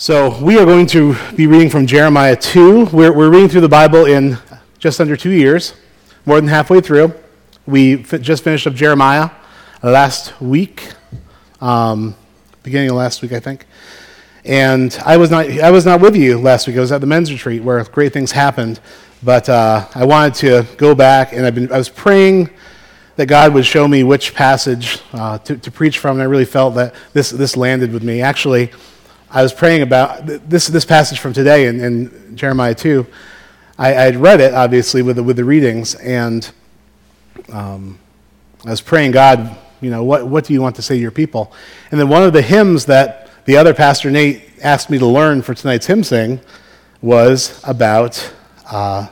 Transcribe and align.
So, 0.00 0.38
we 0.40 0.56
are 0.56 0.64
going 0.64 0.86
to 0.86 1.16
be 1.34 1.48
reading 1.48 1.68
from 1.68 1.84
Jeremiah 1.84 2.36
2. 2.36 2.90
We're, 2.92 3.12
we're 3.12 3.30
reading 3.30 3.48
through 3.48 3.62
the 3.62 3.68
Bible 3.68 4.04
in 4.04 4.38
just 4.78 5.00
under 5.00 5.16
two 5.16 5.32
years, 5.32 5.74
more 6.24 6.40
than 6.40 6.48
halfway 6.48 6.80
through. 6.80 7.14
We 7.66 8.04
fi- 8.04 8.18
just 8.18 8.44
finished 8.44 8.68
up 8.68 8.74
Jeremiah 8.74 9.30
last 9.82 10.40
week, 10.40 10.92
um, 11.60 12.14
beginning 12.62 12.90
of 12.90 12.94
last 12.94 13.22
week, 13.22 13.32
I 13.32 13.40
think. 13.40 13.66
And 14.44 14.96
I 15.04 15.16
was, 15.16 15.32
not, 15.32 15.50
I 15.50 15.72
was 15.72 15.84
not 15.84 16.00
with 16.00 16.14
you 16.14 16.38
last 16.38 16.68
week. 16.68 16.76
I 16.76 16.80
was 16.80 16.92
at 16.92 17.00
the 17.00 17.08
men's 17.08 17.32
retreat 17.32 17.64
where 17.64 17.82
great 17.82 18.12
things 18.12 18.30
happened. 18.30 18.78
But 19.24 19.48
uh, 19.48 19.84
I 19.96 20.04
wanted 20.04 20.34
to 20.34 20.76
go 20.76 20.94
back, 20.94 21.32
and 21.32 21.44
I've 21.44 21.56
been, 21.56 21.72
I 21.72 21.76
was 21.76 21.88
praying 21.88 22.50
that 23.16 23.26
God 23.26 23.52
would 23.52 23.66
show 23.66 23.88
me 23.88 24.04
which 24.04 24.32
passage 24.32 25.00
uh, 25.12 25.38
to, 25.38 25.56
to 25.56 25.72
preach 25.72 25.98
from, 25.98 26.18
and 26.18 26.22
I 26.22 26.26
really 26.26 26.44
felt 26.44 26.76
that 26.76 26.94
this, 27.14 27.30
this 27.30 27.56
landed 27.56 27.92
with 27.92 28.04
me. 28.04 28.22
Actually, 28.22 28.70
I 29.30 29.42
was 29.42 29.52
praying 29.52 29.82
about 29.82 30.24
this, 30.26 30.68
this 30.68 30.86
passage 30.86 31.20
from 31.20 31.34
today 31.34 31.66
in, 31.66 31.80
in 31.80 32.36
Jeremiah 32.36 32.74
2. 32.74 33.06
I, 33.76 33.90
had 33.90 34.16
read 34.16 34.40
it, 34.40 34.54
obviously, 34.54 35.02
with 35.02 35.16
the, 35.16 35.22
with 35.22 35.36
the 35.36 35.44
readings, 35.44 35.94
and 35.96 36.50
um, 37.52 37.98
I 38.64 38.70
was 38.70 38.80
praying, 38.80 39.10
God, 39.10 39.54
you 39.82 39.90
know, 39.90 40.02
what, 40.02 40.26
what 40.26 40.44
do 40.44 40.54
you 40.54 40.62
want 40.62 40.76
to 40.76 40.82
say 40.82 40.94
to 40.94 41.00
your 41.00 41.10
people? 41.10 41.52
And 41.90 42.00
then 42.00 42.08
one 42.08 42.22
of 42.22 42.32
the 42.32 42.40
hymns 42.40 42.86
that 42.86 43.30
the 43.44 43.58
other 43.58 43.74
pastor, 43.74 44.10
Nate, 44.10 44.44
asked 44.62 44.88
me 44.88 44.98
to 44.98 45.06
learn 45.06 45.42
for 45.42 45.52
tonight's 45.52 45.86
hymn 45.86 46.04
sing 46.04 46.40
was 47.02 47.62
about 47.64 48.32
uh, 48.70 49.08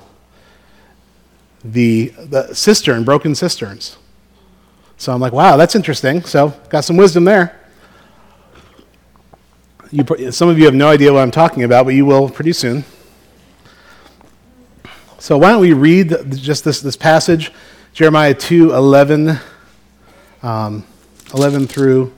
the, 1.62 2.09
the 2.09 2.55
cistern, 2.55 3.05
broken 3.05 3.35
cisterns. 3.35 3.98
So 4.96 5.12
I'm 5.12 5.21
like, 5.21 5.35
wow, 5.35 5.59
that's 5.59 5.74
interesting. 5.74 6.23
So 6.23 6.55
got 6.71 6.85
some 6.85 6.96
wisdom 6.96 7.24
there. 7.24 7.60
You, 9.97 10.31
some 10.31 10.51
of 10.51 10.59
you 10.59 10.67
have 10.67 10.75
no 10.75 10.89
idea 10.89 11.11
what 11.11 11.23
I'm 11.23 11.31
talking 11.31 11.63
about, 11.63 11.87
but 11.87 11.95
you 11.95 12.05
will 12.05 12.29
pretty 12.29 12.53
soon. 12.53 12.85
So 15.19 15.38
why 15.38 15.53
don't 15.53 15.63
we 15.63 15.73
read 15.73 16.15
just 16.33 16.65
this, 16.65 16.83
this 16.83 16.99
passage, 16.99 17.51
Jeremiah 17.95 18.35
2, 18.35 18.75
11, 18.75 19.38
um, 20.43 20.85
11 21.33 21.66
through 21.66 22.13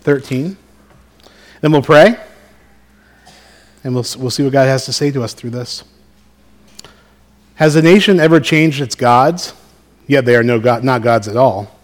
13. 0.00 0.56
Then 1.60 1.72
we'll 1.72 1.82
pray, 1.82 2.18
and 3.84 3.94
we'll, 3.94 4.06
we'll 4.16 4.30
see 4.30 4.44
what 4.44 4.52
God 4.54 4.64
has 4.64 4.86
to 4.86 4.94
say 4.94 5.10
to 5.10 5.22
us 5.22 5.34
through 5.34 5.50
this. 5.50 5.84
Has 7.56 7.76
a 7.76 7.82
nation 7.82 8.18
ever 8.18 8.40
changed 8.40 8.80
its 8.80 8.94
gods? 8.94 9.52
Yet 10.06 10.24
they 10.24 10.36
are 10.36 10.42
no 10.42 10.58
God, 10.58 10.84
not 10.84 11.02
gods 11.02 11.28
at 11.28 11.36
all. 11.36 11.78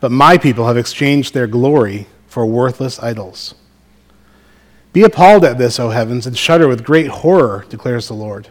But 0.00 0.12
my 0.12 0.36
people 0.36 0.66
have 0.66 0.76
exchanged 0.76 1.32
their 1.32 1.46
glory 1.46 2.08
for 2.28 2.44
worthless 2.44 3.02
idols. 3.02 3.54
Be 4.92 5.02
appalled 5.04 5.44
at 5.44 5.58
this, 5.58 5.78
O 5.78 5.90
heavens, 5.90 6.26
and 6.26 6.36
shudder 6.36 6.66
with 6.66 6.84
great 6.84 7.08
horror, 7.08 7.64
declares 7.68 8.08
the 8.08 8.14
Lord. 8.14 8.48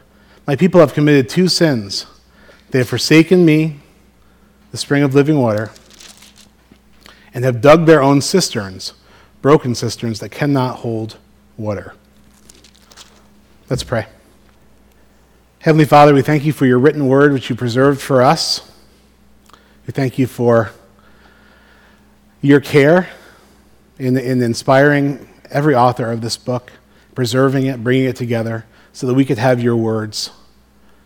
My 0.47 0.55
people 0.55 0.79
have 0.79 0.93
committed 0.93 1.27
two 1.27 1.47
sins. 1.47 2.05
They 2.71 2.79
have 2.79 2.89
forsaken 2.89 3.45
me, 3.45 3.79
the 4.71 4.77
spring 4.77 5.03
of 5.03 5.13
living 5.13 5.39
water, 5.39 5.71
and 7.33 7.43
have 7.43 7.61
dug 7.61 7.85
their 7.85 8.01
own 8.01 8.21
cisterns, 8.21 8.93
broken 9.41 9.75
cisterns 9.75 10.19
that 10.19 10.29
cannot 10.29 10.77
hold 10.77 11.17
water. 11.57 11.93
Let's 13.69 13.83
pray. 13.83 14.07
Heavenly 15.59 15.85
Father, 15.85 16.13
we 16.13 16.21
thank 16.21 16.45
you 16.45 16.53
for 16.53 16.65
your 16.65 16.79
written 16.79 17.07
word 17.07 17.33
which 17.33 17.49
you 17.49 17.55
preserved 17.55 18.01
for 18.01 18.21
us. 18.21 18.71
We 19.85 19.91
thank 19.91 20.17
you 20.17 20.25
for 20.25 20.71
your 22.41 22.61
care 22.61 23.09
in, 23.97 24.17
in 24.17 24.41
inspiring 24.41 25.27
every 25.51 25.75
author 25.75 26.11
of 26.11 26.21
this 26.21 26.37
book, 26.37 26.71
preserving 27.15 27.65
it, 27.65 27.83
bringing 27.83 28.05
it 28.05 28.15
together 28.15 28.65
so 28.93 29.07
that 29.07 29.13
we 29.13 29.25
could 29.25 29.37
have 29.37 29.61
your 29.61 29.75
words 29.75 30.31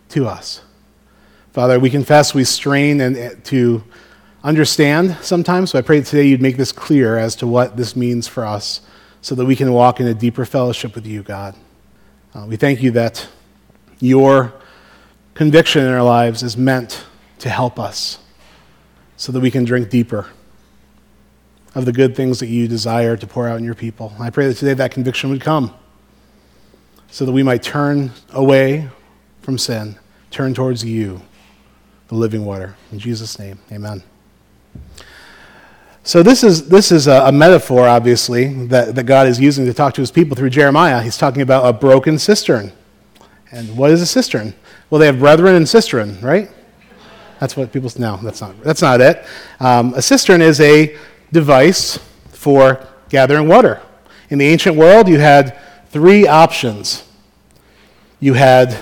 to 0.10 0.28
us. 0.28 0.62
Father, 1.52 1.80
we 1.80 1.90
confess 1.90 2.34
we 2.34 2.44
strain 2.44 3.00
and, 3.00 3.16
eh, 3.16 3.36
to 3.46 3.84
understand 4.44 5.18
sometimes, 5.22 5.72
so 5.72 5.80
I 5.80 5.82
pray 5.82 6.02
today 6.02 6.28
you'd 6.28 6.42
make 6.42 6.58
this 6.58 6.72
clear 6.72 7.18
as 7.18 7.36
to 7.38 7.48
what 7.48 7.78
this 7.78 7.96
means 7.96 8.28
for 8.28 8.46
us 8.46 8.82
so 9.22 9.36
that 9.36 9.46
we 9.46 9.56
can 9.56 9.72
walk 9.72 10.00
in 10.00 10.08
a 10.08 10.14
deeper 10.14 10.46
fellowship 10.46 10.96
with 10.96 11.06
you, 11.06 11.24
God. 11.24 11.56
Uh, 12.36 12.46
we 12.48 12.56
thank 12.56 12.82
you 12.82 12.92
that 12.92 13.28
your 14.00 14.54
conviction 15.34 15.86
in 15.86 15.92
our 15.92 16.04
lives 16.04 16.44
is 16.44 16.58
meant 16.58 17.06
to 17.40 17.50
help 17.50 17.80
us 17.80 18.20
so 19.16 19.32
that 19.32 19.40
we 19.40 19.52
can 19.52 19.64
drink 19.64 19.90
deeper 19.90 20.28
of 21.76 21.86
the 21.86 21.92
good 21.92 22.16
things 22.16 22.40
that 22.40 22.48
you 22.48 22.68
desire 22.68 23.18
to 23.18 23.28
pour 23.28 23.48
out 23.48 23.58
in 23.58 23.64
your 23.64 23.76
people. 23.76 24.14
I 24.20 24.30
pray 24.30 24.48
that 24.48 24.56
today 24.56 24.74
that 24.76 24.92
conviction 24.92 25.30
would 25.32 25.42
come 25.42 25.74
so 27.10 27.26
that 27.26 27.32
we 27.32 27.44
might 27.44 27.64
turn 27.64 28.12
away 28.32 28.90
from 29.42 29.58
sin, 29.58 29.98
turn 30.32 30.54
towards 30.54 30.84
you, 30.84 31.22
the 32.08 32.16
living 32.16 32.46
water. 32.46 32.76
In 32.92 33.00
Jesus' 33.00 33.38
name, 33.40 33.60
amen. 33.72 34.04
So, 36.06 36.22
this 36.22 36.44
is, 36.44 36.68
this 36.68 36.92
is 36.92 37.08
a, 37.08 37.28
a 37.28 37.32
metaphor, 37.32 37.88
obviously, 37.88 38.66
that, 38.66 38.94
that 38.96 39.06
God 39.06 39.26
is 39.26 39.40
using 39.40 39.66
to 39.66 39.74
talk 39.74 39.94
to 39.94 40.02
his 40.02 40.12
people 40.12 40.36
through 40.36 40.50
Jeremiah. 40.50 41.02
He's 41.02 41.18
talking 41.18 41.42
about 41.42 41.66
a 41.66 41.72
broken 41.72 42.20
cistern. 42.20 42.74
And 43.52 43.78
what 43.78 43.90
is 43.90 44.02
a 44.02 44.06
cistern? 44.06 44.54
Well, 44.90 45.00
they 45.00 45.06
have 45.06 45.20
brethren 45.20 45.56
and 45.56 45.68
cistern, 45.68 46.20
right? 46.20 46.50
That's 47.40 47.56
what 47.56 47.72
people 47.72 47.92
no, 47.98 48.18
that's 48.18 48.42
not 48.42 48.62
that's 48.64 48.82
not 48.82 49.02
it. 49.02 49.26
Um, 49.60 49.94
a 49.96 50.02
cistern 50.02 50.42
is 50.42 50.62
a 50.62 50.98
device 51.34 52.00
for 52.30 52.88
gathering 53.10 53.48
water. 53.48 53.82
In 54.30 54.38
the 54.38 54.48
ancient 54.48 54.78
world, 54.78 55.08
you 55.10 55.20
had 55.20 55.60
three 55.90 56.28
options. 56.28 57.04
You 58.20 58.34
had 58.34 58.78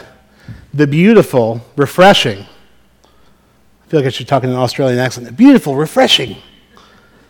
the 0.74 0.86
beautiful, 0.86 1.62
refreshing. 1.76 2.40
I 2.40 3.88
feel 3.88 4.00
like 4.00 4.08
I 4.08 4.10
should 4.10 4.28
talk 4.28 4.44
in 4.44 4.50
an 4.50 4.56
Australian 4.56 5.00
accent. 5.00 5.26
The 5.26 5.34
beautiful, 5.34 5.76
refreshing, 5.76 6.38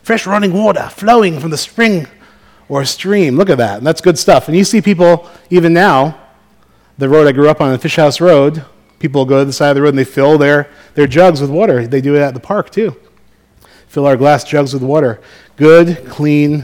fresh 0.04 0.28
running 0.28 0.54
water 0.54 0.90
flowing 0.90 1.40
from 1.40 1.52
the 1.52 1.58
spring 1.58 2.08
or 2.68 2.84
stream. 2.86 3.38
Look 3.38 3.50
at 3.50 3.58
that. 3.58 3.78
And 3.78 3.88
that's 3.88 4.02
good 4.02 4.20
stuff. 4.20 4.48
And 4.48 4.58
you 4.58 4.64
see 4.64 4.82
people 4.82 5.30
even 5.50 5.74
now 5.74 6.20
the 6.98 7.10
road 7.10 7.28
I 7.28 7.32
grew 7.32 7.50
up 7.50 7.62
on, 7.62 7.72
the 7.72 7.80
Fish 7.80 7.96
House 7.96 8.22
Road, 8.22 8.64
people 9.00 9.26
go 9.26 9.40
to 9.40 9.46
the 9.46 9.54
side 9.54 9.70
of 9.70 9.76
the 9.76 9.82
road 9.82 9.90
and 9.90 9.98
they 9.98 10.04
fill 10.04 10.38
their, 10.38 10.70
their 10.94 11.08
jugs 11.08 11.42
with 11.42 11.50
water. 11.50 11.88
They 11.88 12.00
do 12.00 12.16
it 12.16 12.20
at 12.20 12.36
the 12.36 12.40
park 12.40 12.70
too. 12.70 12.96
Fill 13.92 14.06
our 14.06 14.16
glass 14.16 14.46
jugs 14.46 14.74
with 14.74 14.84
water. 14.84 15.20
Good, 15.58 16.08
clean, 16.08 16.64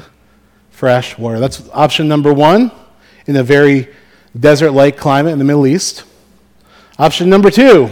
fresh 0.70 1.18
water. 1.18 1.42
That's 1.42 1.68
option 1.74 2.08
number 2.08 2.34
one 2.34 2.72
in 3.26 3.36
a 3.36 3.44
very 3.44 3.90
desert 4.40 4.72
like 4.72 4.96
climate 4.96 5.34
in 5.34 5.38
the 5.38 5.44
Middle 5.44 5.68
East. 5.68 6.06
Option 6.98 7.30
number 7.30 7.52
two 7.52 7.92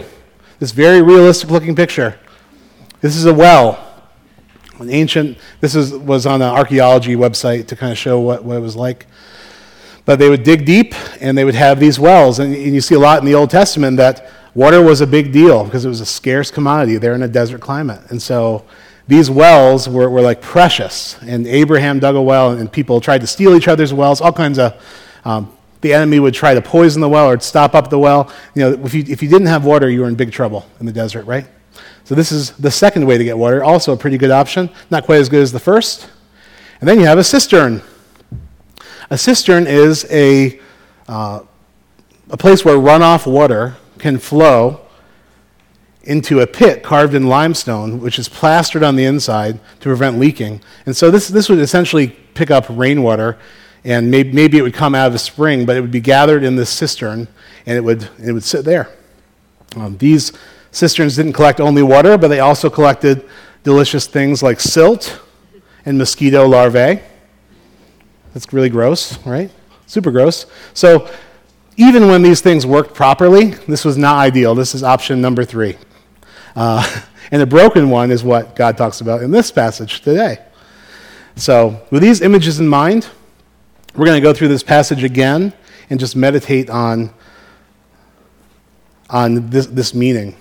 this 0.58 0.72
very 0.72 1.02
realistic 1.02 1.50
looking 1.50 1.76
picture. 1.76 2.18
This 3.02 3.14
is 3.14 3.26
a 3.26 3.34
well. 3.34 3.86
An 4.78 4.88
ancient, 4.88 5.36
this 5.60 5.74
is, 5.74 5.92
was 5.92 6.24
on 6.24 6.40
an 6.40 6.48
archaeology 6.48 7.14
website 7.14 7.66
to 7.66 7.76
kind 7.76 7.92
of 7.92 7.98
show 7.98 8.18
what, 8.18 8.42
what 8.42 8.56
it 8.56 8.60
was 8.60 8.74
like. 8.74 9.04
But 10.06 10.18
they 10.18 10.30
would 10.30 10.44
dig 10.44 10.64
deep 10.64 10.94
and 11.20 11.36
they 11.36 11.44
would 11.44 11.54
have 11.54 11.78
these 11.78 11.98
wells. 11.98 12.38
And, 12.38 12.54
you 12.54 12.80
see 12.80 12.94
a 12.94 12.98
lot 12.98 13.18
in 13.18 13.26
the 13.26 13.34
Old 13.34 13.50
Testament 13.50 13.98
that 13.98 14.30
water 14.54 14.80
was 14.80 15.02
a 15.02 15.06
big 15.06 15.30
deal 15.30 15.62
because 15.62 15.84
it 15.84 15.90
was 15.90 16.00
a 16.00 16.06
scarce 16.06 16.50
commodity. 16.50 16.96
They're 16.96 17.14
in 17.14 17.22
a 17.22 17.28
desert 17.28 17.60
climate. 17.60 18.00
And 18.08 18.22
so 18.22 18.64
these 19.08 19.30
wells 19.30 19.88
were, 19.88 20.10
were 20.10 20.20
like 20.20 20.40
precious. 20.40 21.16
And 21.22 21.46
Abraham 21.46 22.00
dug 22.00 22.16
a 22.16 22.22
well 22.22 22.52
and 22.52 22.70
people 22.70 23.00
tried 23.00 23.20
to 23.20 23.26
steal 23.26 23.54
each 23.54 23.68
other's 23.68 23.94
wells, 23.94 24.20
all 24.20 24.32
kinds 24.32 24.58
of. 24.58 24.82
Um, 25.24 25.52
the 25.82 25.92
enemy 25.92 26.18
would 26.18 26.34
try 26.34 26.54
to 26.54 26.62
poison 26.62 27.00
the 27.00 27.08
well 27.08 27.28
or 27.28 27.38
stop 27.38 27.74
up 27.74 27.90
the 27.90 27.98
well. 27.98 28.32
You 28.54 28.62
know, 28.62 28.84
if 28.84 28.94
you, 28.94 29.04
if 29.06 29.22
you 29.22 29.28
didn't 29.28 29.46
have 29.46 29.64
water, 29.64 29.88
you 29.88 30.00
were 30.00 30.08
in 30.08 30.14
big 30.14 30.32
trouble 30.32 30.66
in 30.80 30.86
the 30.86 30.92
desert, 30.92 31.26
right? 31.26 31.46
So 32.04 32.14
this 32.14 32.32
is 32.32 32.52
the 32.52 32.70
second 32.70 33.06
way 33.06 33.18
to 33.18 33.24
get 33.24 33.36
water. 33.36 33.62
Also 33.62 33.92
a 33.92 33.96
pretty 33.96 34.18
good 34.18 34.30
option. 34.30 34.70
Not 34.90 35.04
quite 35.04 35.20
as 35.20 35.28
good 35.28 35.42
as 35.42 35.52
the 35.52 35.60
first. 35.60 36.08
And 36.80 36.88
then 36.88 36.98
you 36.98 37.06
have 37.06 37.18
a 37.18 37.24
cistern. 37.24 37.82
A 39.10 39.18
cistern 39.18 39.66
is 39.66 40.06
a, 40.10 40.60
uh, 41.08 41.40
a 42.30 42.36
place 42.36 42.64
where 42.64 42.76
runoff 42.76 43.30
water 43.30 43.76
can 43.98 44.18
flow 44.18 44.85
into 46.06 46.40
a 46.40 46.46
pit 46.46 46.82
carved 46.82 47.14
in 47.14 47.26
limestone, 47.26 48.00
which 48.00 48.18
is 48.18 48.28
plastered 48.28 48.82
on 48.82 48.96
the 48.96 49.04
inside 49.04 49.58
to 49.80 49.88
prevent 49.88 50.18
leaking. 50.18 50.60
And 50.86 50.96
so 50.96 51.10
this, 51.10 51.28
this 51.28 51.48
would 51.48 51.58
essentially 51.58 52.08
pick 52.34 52.50
up 52.50 52.66
rainwater, 52.68 53.36
and 53.84 54.10
maybe, 54.10 54.32
maybe 54.32 54.58
it 54.58 54.62
would 54.62 54.74
come 54.74 54.94
out 54.94 55.08
of 55.08 55.14
a 55.14 55.18
spring, 55.18 55.66
but 55.66 55.76
it 55.76 55.80
would 55.80 55.90
be 55.90 56.00
gathered 56.00 56.44
in 56.44 56.56
this 56.56 56.70
cistern, 56.70 57.28
and 57.66 57.76
it 57.76 57.80
would, 57.82 58.08
it 58.22 58.32
would 58.32 58.44
sit 58.44 58.64
there. 58.64 58.88
Um, 59.74 59.98
these 59.98 60.32
cisterns 60.70 61.16
didn't 61.16 61.32
collect 61.32 61.60
only 61.60 61.82
water, 61.82 62.16
but 62.16 62.28
they 62.28 62.40
also 62.40 62.70
collected 62.70 63.28
delicious 63.64 64.06
things 64.06 64.42
like 64.42 64.60
silt 64.60 65.20
and 65.84 65.98
mosquito 65.98 66.46
larvae. 66.46 67.00
That's 68.32 68.52
really 68.52 68.68
gross, 68.68 69.18
right? 69.26 69.50
Super 69.86 70.10
gross. 70.10 70.46
So, 70.74 71.10
even 71.78 72.08
when 72.08 72.22
these 72.22 72.40
things 72.40 72.64
worked 72.64 72.94
properly, 72.94 73.50
this 73.68 73.84
was 73.84 73.98
not 73.98 74.16
ideal. 74.16 74.54
This 74.54 74.74
is 74.74 74.82
option 74.82 75.20
number 75.20 75.44
three. 75.44 75.76
Uh, 76.56 77.02
and 77.30 77.40
the 77.40 77.46
broken 77.46 77.90
one 77.90 78.10
is 78.10 78.24
what 78.24 78.56
God 78.56 78.76
talks 78.76 79.00
about 79.00 79.22
in 79.22 79.30
this 79.30 79.52
passage 79.52 80.00
today. 80.00 80.38
So, 81.36 81.86
with 81.90 82.02
these 82.02 82.22
images 82.22 82.58
in 82.58 82.66
mind, 82.66 83.08
We're 83.96 84.04
going 84.04 84.20
to 84.20 84.26
go 84.26 84.34
through 84.34 84.48
this 84.48 84.62
passage 84.62 85.04
again 85.04 85.54
and 85.88 85.98
just 85.98 86.16
meditate 86.16 86.68
on, 86.68 87.14
on 89.08 89.48
this, 89.48 89.66
this 89.66 89.94
meaning. 89.94 90.36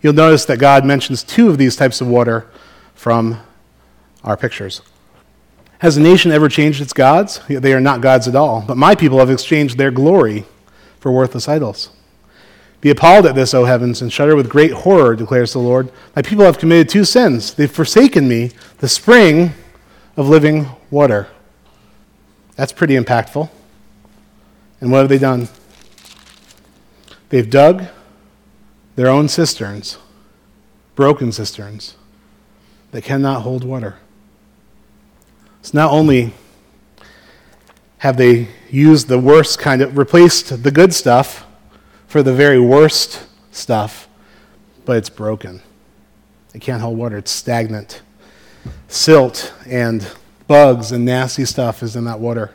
You'll 0.00 0.12
notice 0.12 0.44
that 0.46 0.58
God 0.58 0.84
mentions 0.84 1.22
two 1.22 1.48
of 1.48 1.56
these 1.56 1.76
types 1.76 2.00
of 2.00 2.08
water 2.08 2.48
from 2.96 3.38
our 4.24 4.36
pictures. 4.36 4.82
Has 5.78 5.96
a 5.96 6.00
nation 6.00 6.32
ever 6.32 6.48
changed 6.48 6.80
its 6.80 6.92
gods? 6.92 7.40
They 7.48 7.72
are 7.72 7.80
not 7.80 8.00
gods 8.00 8.26
at 8.26 8.34
all, 8.34 8.64
but 8.66 8.76
my 8.76 8.96
people 8.96 9.20
have 9.20 9.30
exchanged 9.30 9.78
their 9.78 9.92
glory 9.92 10.44
for 10.98 11.12
worthless 11.12 11.48
idols. 11.48 11.90
Be 12.82 12.90
appalled 12.90 13.26
at 13.26 13.36
this, 13.36 13.54
O 13.54 13.64
heavens, 13.64 14.02
and 14.02 14.12
shudder 14.12 14.34
with 14.34 14.48
great 14.48 14.72
horror, 14.72 15.14
declares 15.14 15.52
the 15.52 15.60
Lord. 15.60 15.90
My 16.16 16.20
people 16.20 16.44
have 16.44 16.58
committed 16.58 16.88
two 16.88 17.04
sins. 17.04 17.54
They've 17.54 17.70
forsaken 17.70 18.28
me, 18.28 18.50
the 18.78 18.88
spring 18.88 19.52
of 20.16 20.28
living 20.28 20.66
water. 20.90 21.28
That's 22.56 22.72
pretty 22.72 22.96
impactful. 22.96 23.48
And 24.80 24.90
what 24.90 24.98
have 24.98 25.08
they 25.08 25.18
done? 25.18 25.48
They've 27.28 27.48
dug 27.48 27.84
their 28.96 29.06
own 29.06 29.28
cisterns, 29.28 29.98
broken 30.96 31.30
cisterns, 31.30 31.94
that 32.90 33.04
cannot 33.04 33.42
hold 33.42 33.62
water. 33.62 33.98
So 35.62 35.70
not 35.78 35.92
only 35.92 36.34
have 37.98 38.16
they 38.16 38.48
used 38.68 39.06
the 39.06 39.20
worst 39.20 39.60
kind 39.60 39.82
of, 39.82 39.96
replaced 39.96 40.64
the 40.64 40.72
good 40.72 40.92
stuff 40.92 41.46
for 42.12 42.22
the 42.22 42.34
very 42.34 42.60
worst 42.60 43.24
stuff, 43.52 44.06
but 44.84 44.98
it's 44.98 45.08
broken. 45.08 45.62
It 46.52 46.60
can't 46.60 46.82
hold 46.82 46.98
water, 46.98 47.16
it's 47.16 47.30
stagnant. 47.30 48.02
Silt 48.86 49.54
and 49.66 50.06
bugs 50.46 50.92
and 50.92 51.06
nasty 51.06 51.46
stuff 51.46 51.82
is 51.82 51.96
in 51.96 52.04
that 52.04 52.20
water. 52.20 52.54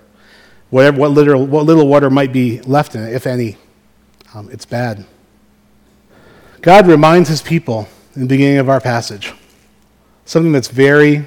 Whatever, 0.69 0.99
what, 0.99 1.09
little, 1.09 1.43
what 1.47 1.65
little 1.65 1.87
water 1.87 2.11
might 2.11 2.31
be 2.31 2.61
left 2.61 2.93
in 2.93 3.01
it, 3.01 3.15
if 3.15 3.25
any, 3.25 3.57
um, 4.35 4.47
it's 4.51 4.63
bad. 4.63 5.03
God 6.61 6.85
reminds 6.85 7.27
his 7.27 7.41
people 7.41 7.89
in 8.13 8.21
the 8.21 8.27
beginning 8.27 8.59
of 8.59 8.69
our 8.69 8.79
passage 8.79 9.33
something 10.25 10.51
that's 10.51 10.67
very 10.67 11.25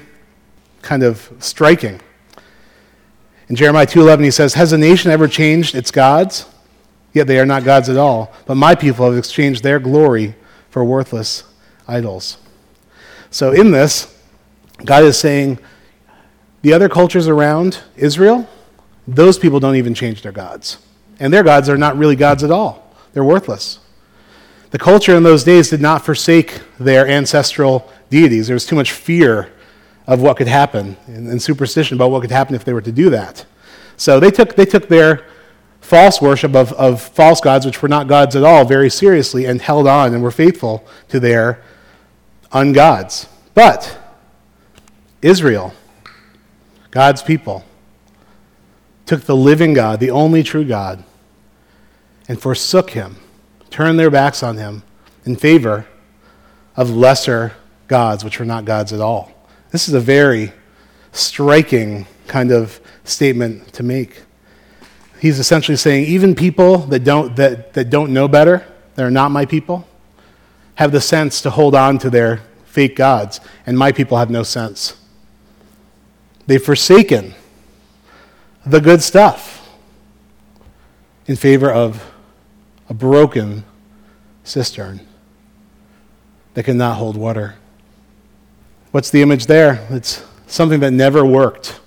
kind 0.81 1.03
of 1.03 1.29
striking. 1.39 1.99
In 3.49 3.57
Jeremiah 3.57 3.87
2:11 3.87 4.23
he 4.23 4.31
says, 4.31 4.53
"Has 4.53 4.71
a 4.71 4.77
nation 4.77 5.11
ever 5.11 5.27
changed 5.27 5.75
its 5.75 5.91
gods? 5.91 6.45
Yet 7.13 7.27
they 7.27 7.39
are 7.39 7.45
not 7.45 7.63
gods 7.63 7.89
at 7.89 7.97
all, 7.97 8.31
but 8.45 8.55
my 8.55 8.75
people 8.75 9.05
have 9.05 9.17
exchanged 9.17 9.63
their 9.63 9.79
glory 9.79 10.35
for 10.69 10.83
worthless 10.83 11.43
idols." 11.87 12.37
So 13.29 13.51
in 13.51 13.71
this, 13.71 14.13
God 14.85 15.03
is 15.03 15.17
saying 15.17 15.59
the 16.61 16.73
other 16.73 16.89
cultures 16.89 17.27
around 17.27 17.79
Israel, 17.97 18.47
those 19.07 19.37
people 19.37 19.59
don't 19.59 19.75
even 19.75 19.93
change 19.93 20.21
their 20.21 20.31
gods. 20.31 20.77
And 21.19 21.33
their 21.33 21.43
gods 21.43 21.69
are 21.69 21.77
not 21.77 21.97
really 21.97 22.15
gods 22.15 22.43
at 22.43 22.51
all. 22.51 22.95
They're 23.13 23.23
worthless. 23.23 23.79
The 24.71 24.79
culture 24.79 25.15
in 25.15 25.23
those 25.23 25.43
days 25.43 25.69
did 25.69 25.81
not 25.81 26.05
forsake 26.05 26.61
their 26.79 27.07
ancestral 27.07 27.89
deities. 28.09 28.47
There 28.47 28.55
was 28.55 28.65
too 28.65 28.75
much 28.75 28.91
fear 28.91 29.49
of 30.07 30.21
what 30.21 30.37
could 30.37 30.47
happen 30.47 30.97
and, 31.07 31.41
superstition 31.41 31.97
about 31.97 32.09
what 32.09 32.21
could 32.21 32.31
happen 32.31 32.55
if 32.55 32.63
they 32.63 32.73
were 32.73 32.81
to 32.81 32.91
do 32.91 33.09
that. 33.09 33.45
So 33.97 34.19
they 34.19 34.31
took, 34.31 34.55
they 34.55 34.65
took 34.65 34.87
their 34.87 35.25
false 35.91 36.21
worship 36.21 36.55
of, 36.55 36.71
of 36.73 37.01
false 37.01 37.41
gods, 37.41 37.65
which 37.65 37.81
were 37.81 37.89
not 37.89 38.07
gods 38.07 38.33
at 38.33 38.45
all, 38.45 38.63
very 38.63 38.89
seriously 38.89 39.43
and 39.43 39.61
held 39.61 39.85
on 39.85 40.13
and 40.13 40.23
were 40.23 40.31
faithful 40.31 40.85
to 41.09 41.19
their 41.19 41.61
ungods. 42.53 43.27
But 43.53 43.99
Israel, 45.21 45.73
God's 46.91 47.21
people, 47.21 47.65
took 49.05 49.23
the 49.23 49.35
living 49.35 49.73
God, 49.73 49.99
the 49.99 50.11
only 50.11 50.43
true 50.43 50.63
God, 50.63 51.03
and 52.29 52.41
forsook 52.41 52.91
him, 52.91 53.17
turned 53.69 53.99
their 53.99 54.09
backs 54.09 54.41
on 54.41 54.55
him 54.55 54.83
in 55.25 55.35
favor 55.35 55.85
of 56.77 56.89
lesser 56.89 57.51
gods, 57.89 58.23
which 58.23 58.39
were 58.39 58.45
not 58.45 58.63
gods 58.63 58.93
at 58.93 59.01
all. 59.01 59.29
This 59.71 59.89
is 59.89 59.93
a 59.93 59.99
very 59.99 60.53
striking 61.11 62.07
kind 62.27 62.53
of 62.53 62.79
statement 63.03 63.73
to 63.73 63.83
make. 63.83 64.23
He's 65.21 65.37
essentially 65.37 65.75
saying 65.75 66.05
even 66.05 66.33
people 66.33 66.79
that 66.87 67.03
don't, 67.03 67.35
that, 67.35 67.73
that 67.73 67.91
don't 67.91 68.11
know 68.11 68.27
better, 68.27 68.65
that 68.95 69.05
are 69.05 69.11
not 69.11 69.29
my 69.29 69.45
people, 69.45 69.87
have 70.75 70.91
the 70.91 70.99
sense 70.99 71.41
to 71.41 71.51
hold 71.51 71.75
on 71.75 71.99
to 71.99 72.09
their 72.09 72.41
fake 72.65 72.95
gods, 72.95 73.39
and 73.67 73.77
my 73.77 73.91
people 73.91 74.17
have 74.17 74.31
no 74.31 74.41
sense. 74.41 74.97
They've 76.47 76.61
forsaken 76.61 77.35
the 78.65 78.81
good 78.81 79.03
stuff 79.03 79.69
in 81.27 81.35
favor 81.35 81.71
of 81.71 82.03
a 82.89 82.95
broken 82.95 83.63
cistern 84.43 85.01
that 86.55 86.63
cannot 86.63 86.97
hold 86.97 87.15
water. 87.15 87.57
What's 88.89 89.11
the 89.11 89.21
image 89.21 89.45
there? 89.45 89.85
It's 89.91 90.25
something 90.47 90.79
that 90.79 90.91
never 90.91 91.23
worked. 91.23 91.79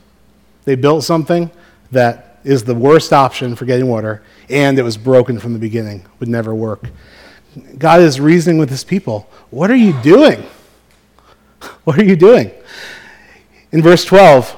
They 0.66 0.76
built 0.76 1.02
something 1.02 1.50
that 1.90 2.24
is 2.44 2.64
the 2.64 2.75
worst 2.75 3.12
option 3.12 3.56
for 3.56 3.64
getting 3.64 3.88
water, 3.88 4.23
and 4.49 4.79
it 4.79 4.82
was 4.82 4.96
broken 4.96 5.38
from 5.38 5.55
the 5.55 5.58
beginning, 5.58 6.05
would 6.20 6.29
never 6.29 6.55
work. 6.55 6.88
God 7.79 8.00
is 8.00 8.20
reasoning 8.20 8.58
with 8.58 8.70
his 8.70 8.85
people. 8.85 9.29
What 9.50 9.70
are 9.70 9.76
you 9.76 10.00
doing? 10.02 10.44
What 11.85 11.99
are 11.99 12.05
you 12.05 12.17
doing? 12.17 12.50
In 13.73 13.82
verse 13.82 14.05
12, 14.05 14.56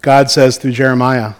God 0.00 0.30
says 0.30 0.56
through 0.56 0.72
Jeremiah, 0.72 1.34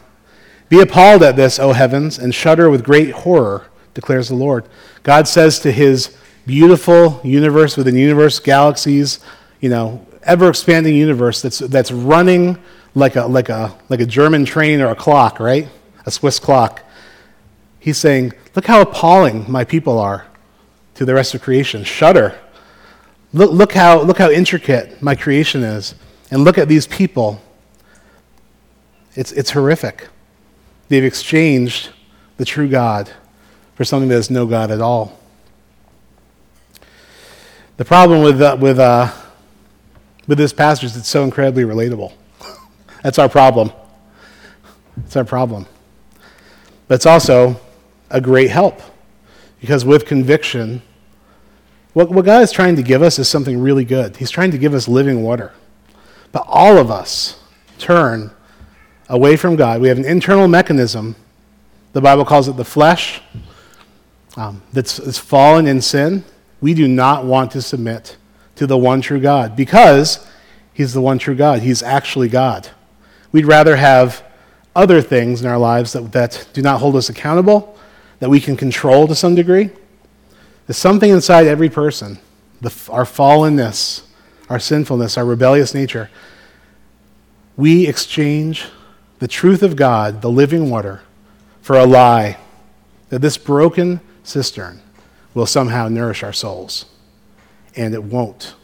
Be 0.69 0.81
appalled 0.81 1.23
at 1.23 1.37
this, 1.37 1.59
O 1.59 1.73
heavens, 1.73 2.19
and 2.19 2.35
shudder 2.35 2.69
with 2.69 2.85
great 2.85 3.11
horror, 3.11 3.67
declares 3.95 4.29
the 4.29 4.35
Lord. 4.35 4.67
God 5.03 5.29
says 5.29 5.59
to 5.61 5.73
his 5.73 6.17
beautiful 6.47 7.21
universe 7.23 7.77
within 7.77 7.97
universe, 7.97 8.41
galaxies, 8.41 9.21
you 9.61 9.69
know, 9.69 10.05
ever 10.23 10.49
expanding 10.49 10.95
universe 10.95 11.43
that's, 11.43 11.59
that's 11.59 11.93
running 11.93 12.59
like 12.95 13.17
a, 13.17 13.27
like, 13.27 13.49
a, 13.49 13.77
like 13.89 14.01
a 14.01 14.07
German 14.07 14.45
train 14.45 14.81
or 14.81 14.89
a 14.89 14.95
clock, 14.95 15.41
right? 15.41 15.69
A 16.07 16.11
Swiss 16.11 16.39
clock. 16.39 16.83
He's 17.79 17.99
saying, 17.99 18.33
Look 18.55 18.67
how 18.67 18.83
appalling 18.83 19.51
my 19.51 19.65
people 19.65 19.99
are 19.99 20.27
to 20.95 21.05
the 21.05 21.15
rest 21.15 21.35
of 21.35 21.43
creation. 21.43 21.85
Shudder. 21.85 22.39
Look, 23.33 23.51
look, 23.51 23.73
how, 23.73 24.03
look 24.03 24.19
how 24.19 24.31
intricate 24.31 25.03
my 25.03 25.15
creation 25.15 25.63
is. 25.63 25.95
And 26.31 26.45
look 26.45 26.59
at 26.59 26.69
these 26.69 26.87
people. 26.87 27.41
It's, 29.15 29.33
it's 29.33 29.51
horrific. 29.51 30.09
They've 30.89 31.05
exchanged 31.05 31.91
the 32.37 32.45
true 32.45 32.69
God 32.69 33.11
for 33.75 33.85
something 33.85 34.09
that 34.11 34.17
is 34.17 34.31
no 34.31 34.47
God 34.47 34.71
at 34.71 34.81
all. 34.81 35.19
The 37.79 37.85
problem 37.85 38.23
with, 38.23 38.41
uh, 38.41 38.57
with, 38.61 38.79
uh, 38.79 39.11
with 40.27 40.37
this 40.37 40.53
passage 40.53 40.85
is 40.85 40.97
it's 40.97 41.09
so 41.09 41.25
incredibly 41.25 41.65
relatable. 41.65 42.13
That's 43.03 43.19
our 43.19 43.29
problem. 43.29 43.73
That's 44.97 45.17
our 45.17 45.25
problem. 45.25 45.67
But 46.89 46.97
it's 46.97 47.07
also 47.07 47.61
a 48.11 48.21
great 48.21 48.51
help 48.51 48.81
because 49.61 49.85
with 49.85 50.07
conviction, 50.07 50.83
what, 51.95 52.11
what 52.11 52.25
God 52.25 52.43
is 52.43 52.53
trying 52.53 52.77
to 52.77 52.83
give 52.83 53.03
us 53.03 53.19
is 53.19 53.29
something 53.29 53.61
really 53.61 53.85
good. 53.85 54.17
He's 54.17 54.31
trying 54.31 54.51
to 54.51 54.59
give 54.59 54.75
us 54.75 54.89
living 54.89 55.23
water. 55.23 55.53
But 56.31 56.45
all 56.47 56.79
of 56.79 56.91
us 56.91 57.41
turn 57.79 58.31
away 59.09 59.37
from 59.37 59.57
God. 59.57 59.81
We 59.81 59.89
have 59.89 59.99
an 59.99 60.05
internal 60.05 60.49
mechanism. 60.49 61.17
The 61.93 62.01
Bible 62.01 62.25
calls 62.25 62.49
it 62.49 62.57
the 62.57 62.65
flesh 62.65 63.21
um, 64.37 64.63
that's, 64.73 64.97
that's 64.97 65.19
fallen 65.19 65.67
in 65.67 65.83
sin 65.83 66.25
we 66.63 66.73
do 66.73 66.89
not 66.89 67.27
want 67.27 67.51
to 67.51 67.61
submit 67.61 68.17
to 68.55 68.67
the 68.67 68.79
one 68.79 69.03
true 69.03 69.21
God 69.21 69.55
because 69.55 70.27
He's 70.73 70.95
the 70.95 71.03
one 71.03 71.19
true 71.19 71.35
God. 71.35 71.61
He's 71.61 71.83
actually 71.83 72.29
God. 72.29 72.71
We'd 73.33 73.47
rather 73.47 73.77
have 73.77 74.23
other 74.77 75.03
things 75.03 75.41
in 75.43 75.47
our 75.49 75.59
lives 75.59 75.93
that, 75.93 76.13
that 76.13 76.47
do 76.53 76.63
not 76.63 76.81
hold 76.81 76.97
us 76.97 77.09
accountable, 77.09 77.77
that 78.21 78.31
we 78.31 78.41
can 78.41 78.57
control 78.57 79.09
to 79.09 79.15
some 79.15 79.35
degree. 79.35 79.71
There's 80.67 80.77
something 80.77 81.11
inside 81.11 81.47
every 81.47 81.69
person, 81.69 82.19
the, 82.61 82.73
our 82.91 83.05
fallenness, 83.05 84.03
our 84.49 84.59
sinfulness, 84.59 85.19
our 85.19 85.25
rebellious 85.25 85.75
nature. 85.75 86.11
We 87.57 87.87
exchange 87.87 88.67
the 89.19 89.29
truth 89.29 89.63
of 89.63 89.77
God, 89.77 90.23
the 90.23 90.31
living 90.31 90.71
water, 90.71 91.03
for 91.61 91.77
a 91.77 91.85
lie 91.85 92.39
that 93.09 93.21
this 93.21 93.37
broken 93.37 94.01
cistern 94.23 94.81
will 95.35 95.47
somehow 95.47 95.89
nourish 95.89 96.23
our 96.23 96.33
souls. 96.33 96.87
And 97.75 97.95
it 97.95 98.05
won't. 98.05 98.55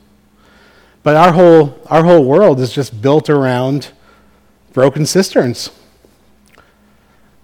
But 1.02 1.16
our 1.16 1.32
whole, 1.32 1.80
our 1.86 2.04
whole 2.04 2.24
world 2.24 2.60
is 2.60 2.72
just 2.72 3.00
built 3.00 3.30
around 3.30 3.92
broken 4.78 5.04
cisterns. 5.04 5.72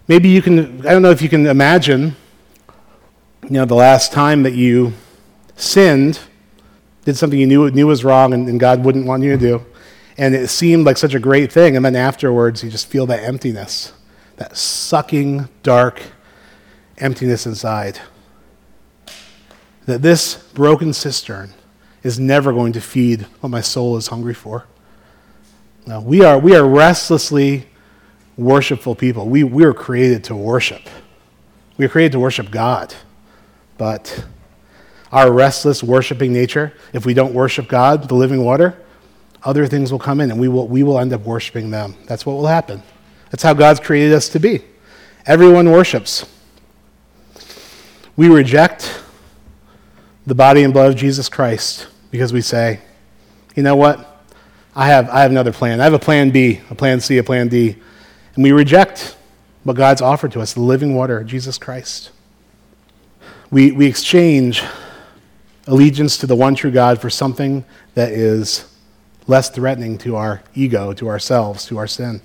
Maybe 0.06 0.28
you 0.28 0.40
can, 0.40 0.86
I 0.86 0.92
don't 0.92 1.02
know 1.02 1.10
if 1.10 1.20
you 1.20 1.28
can 1.28 1.48
imagine, 1.48 2.14
you 3.42 3.50
know, 3.50 3.64
the 3.64 3.74
last 3.74 4.12
time 4.12 4.44
that 4.44 4.52
you 4.52 4.92
sinned, 5.56 6.20
did 7.04 7.16
something 7.16 7.36
you 7.36 7.48
knew, 7.48 7.68
knew 7.72 7.88
was 7.88 8.04
wrong 8.04 8.32
and, 8.32 8.48
and 8.48 8.60
God 8.60 8.84
wouldn't 8.84 9.04
want 9.04 9.24
you 9.24 9.32
to 9.32 9.36
do, 9.36 9.66
And 10.16 10.32
it 10.32 10.46
seemed 10.46 10.86
like 10.86 10.96
such 10.96 11.12
a 11.12 11.18
great 11.18 11.50
thing. 11.50 11.74
And 11.74 11.84
then 11.84 11.96
afterwards, 11.96 12.62
you 12.62 12.70
just 12.70 12.86
feel 12.86 13.04
that 13.06 13.24
emptiness, 13.24 13.92
that 14.36 14.56
sucking, 14.56 15.48
dark 15.64 16.02
emptiness 16.98 17.46
inside. 17.46 17.98
That 19.86 20.02
this 20.02 20.36
broken 20.54 20.92
cistern 20.92 21.52
is 22.04 22.20
never 22.20 22.52
going 22.52 22.74
to 22.74 22.80
feed 22.80 23.22
what 23.40 23.48
my 23.48 23.60
soul 23.60 23.96
is 23.96 24.06
hungry 24.06 24.34
for. 24.34 24.68
We 25.86 26.24
are, 26.24 26.38
we 26.38 26.56
are 26.56 26.66
restlessly 26.66 27.66
worshipful 28.36 28.94
people. 28.94 29.28
We, 29.28 29.44
we 29.44 29.64
are 29.64 29.74
created 29.74 30.24
to 30.24 30.36
worship. 30.36 30.82
We 31.76 31.84
are 31.84 31.88
created 31.88 32.12
to 32.12 32.20
worship 32.20 32.50
God. 32.50 32.94
But 33.76 34.24
our 35.12 35.32
restless 35.32 35.82
worshiping 35.82 36.32
nature, 36.32 36.72
if 36.92 37.04
we 37.04 37.14
don't 37.14 37.34
worship 37.34 37.68
God, 37.68 38.08
the 38.08 38.14
living 38.14 38.44
water, 38.44 38.78
other 39.42 39.66
things 39.66 39.92
will 39.92 39.98
come 39.98 40.20
in 40.20 40.30
and 40.30 40.40
we 40.40 40.48
will, 40.48 40.66
we 40.66 40.82
will 40.82 40.98
end 40.98 41.12
up 41.12 41.20
worshiping 41.22 41.70
them. 41.70 41.94
That's 42.06 42.24
what 42.24 42.34
will 42.34 42.46
happen. 42.46 42.82
That's 43.30 43.42
how 43.42 43.52
God's 43.52 43.80
created 43.80 44.14
us 44.14 44.28
to 44.30 44.40
be. 44.40 44.62
Everyone 45.26 45.70
worships. 45.70 46.24
We 48.16 48.28
reject 48.28 49.02
the 50.26 50.34
body 50.34 50.62
and 50.62 50.72
blood 50.72 50.90
of 50.92 50.96
Jesus 50.96 51.28
Christ 51.28 51.88
because 52.10 52.32
we 52.32 52.40
say, 52.40 52.80
you 53.54 53.62
know 53.62 53.76
what? 53.76 54.13
I 54.76 54.88
have, 54.88 55.08
I 55.08 55.22
have 55.22 55.30
another 55.30 55.52
plan. 55.52 55.80
I 55.80 55.84
have 55.84 55.92
a 55.92 55.98
plan 55.98 56.30
B, 56.30 56.60
a 56.68 56.74
plan 56.74 57.00
C, 57.00 57.18
a 57.18 57.24
plan 57.24 57.48
D. 57.48 57.76
And 58.34 58.42
we 58.42 58.50
reject 58.50 59.16
what 59.62 59.76
God's 59.76 60.02
offered 60.02 60.32
to 60.32 60.40
us 60.40 60.52
the 60.52 60.60
living 60.60 60.94
water, 60.94 61.22
Jesus 61.22 61.58
Christ. 61.58 62.10
We, 63.50 63.70
we 63.70 63.86
exchange 63.86 64.62
allegiance 65.66 66.18
to 66.18 66.26
the 66.26 66.34
one 66.34 66.54
true 66.54 66.72
God 66.72 67.00
for 67.00 67.08
something 67.08 67.64
that 67.94 68.10
is 68.10 68.68
less 69.26 69.48
threatening 69.48 69.96
to 69.98 70.16
our 70.16 70.42
ego, 70.54 70.92
to 70.94 71.08
ourselves, 71.08 71.64
to 71.66 71.78
our 71.78 71.86
sin. 71.86 72.20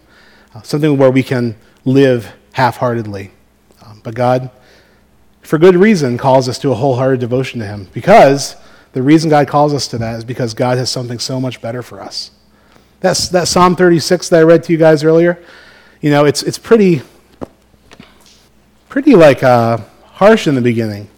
Uh, 0.54 0.62
something 0.64 0.98
where 0.98 1.12
we 1.12 1.24
can 1.24 1.56
live 1.86 2.34
half 2.54 2.78
heartedly. 2.78 3.32
Um, 3.86 4.02
but 4.04 4.16
God, 4.16 4.50
for 5.42 5.60
good 5.60 5.76
reason, 5.76 6.18
calls 6.18 6.50
us 6.50 6.58
to 6.60 6.72
a 6.72 6.76
wholehearted 6.76 7.20
devotion 7.20 7.60
to 7.60 7.66
Him 7.68 7.88
because 7.94 8.56
the 8.94 9.04
reason 9.04 9.30
God 9.30 9.48
calls 9.48 9.74
us 9.74 9.88
to 9.90 9.98
that 10.00 10.18
is 10.18 10.26
because 10.26 10.54
God 10.54 10.78
has 10.78 10.90
something 10.90 11.20
so 11.20 11.40
much 11.40 11.62
better 11.62 11.84
for 11.84 12.02
us. 12.02 12.32
That's, 13.00 13.30
that 13.30 13.48
Psalm 13.48 13.76
36 13.76 14.30
that 14.30 14.40
I 14.40 14.44
read 14.44 14.64
to 14.64 14.74
you 14.74 14.78
guys 14.78 15.04
earlier, 15.04 15.42
you 16.02 16.10
know, 16.10 16.26
it's, 16.26 16.44
it's 16.44 16.58
pretty, 16.58 17.02
pretty 18.90 19.16
like 19.16 19.44
uh, 19.44 19.78
harsh 20.04 20.48
in 20.48 20.56
the 20.56 20.62
beginning. 20.62 21.10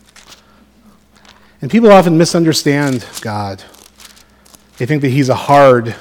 And 1.62 1.70
people 1.70 1.92
often 1.92 2.18
misunderstand 2.18 3.06
God. 3.22 3.64
They 4.78 4.86
think 4.86 5.02
that 5.04 5.10
he's 5.10 5.30
a 5.30 5.36
hard 5.36 5.96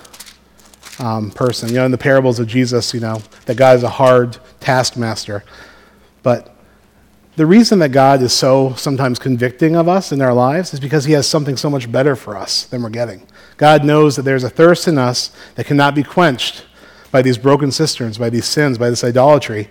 um, 0.98 1.30
person. 1.30 1.68
You 1.68 1.76
know, 1.76 1.84
in 1.84 1.90
the 1.90 1.98
parables 1.98 2.38
of 2.38 2.46
Jesus, 2.46 2.94
you 2.94 3.00
know, 3.00 3.22
that 3.46 3.56
God 3.56 3.76
is 3.76 3.82
a 3.82 3.88
hard 3.88 4.38
taskmaster. 4.60 5.44
But 6.22 6.54
the 7.36 7.46
reason 7.46 7.78
that 7.80 7.90
God 7.90 8.22
is 8.22 8.32
so 8.32 8.74
sometimes 8.74 9.18
convicting 9.18 9.76
of 9.76 9.88
us 9.88 10.12
in 10.12 10.20
our 10.20 10.34
lives 10.34 10.74
is 10.74 10.80
because 10.80 11.04
he 11.04 11.12
has 11.12 11.26
something 11.26 11.56
so 11.56 11.70
much 11.70 11.90
better 11.90 12.16
for 12.16 12.36
us 12.36 12.64
than 12.64 12.82
we're 12.82 12.90
getting. 12.90 13.26
God 13.60 13.84
knows 13.84 14.16
that 14.16 14.22
there's 14.22 14.42
a 14.42 14.48
thirst 14.48 14.88
in 14.88 14.96
us 14.96 15.30
that 15.56 15.66
cannot 15.66 15.94
be 15.94 16.02
quenched 16.02 16.64
by 17.10 17.20
these 17.20 17.36
broken 17.36 17.70
cisterns, 17.70 18.16
by 18.16 18.30
these 18.30 18.46
sins, 18.46 18.78
by 18.78 18.88
this 18.88 19.04
idolatry. 19.04 19.68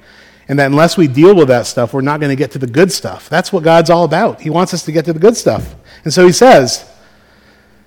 And 0.47 0.59
that 0.59 0.67
unless 0.67 0.95
we 0.95 1.07
deal 1.07 1.35
with 1.35 1.47
that 1.47 1.65
stuff, 1.65 1.91
we're 1.91 2.01
not 2.01 2.19
going 2.19 2.29
to 2.29 2.35
get 2.35 2.51
to 2.51 2.59
the 2.59 2.67
good 2.67 2.91
stuff. 2.91 3.27
That's 3.29 3.51
what 3.51 3.63
God's 3.63 3.89
all 3.89 4.03
about. 4.03 4.41
He 4.41 4.51
wants 4.51 4.75
us 4.75 4.85
to 4.85 4.91
get 4.91 5.05
to 5.05 5.13
the 5.13 5.19
good 5.19 5.35
stuff. 5.35 5.73
And 6.03 6.13
so 6.13 6.23
he 6.23 6.31
says, 6.31 6.87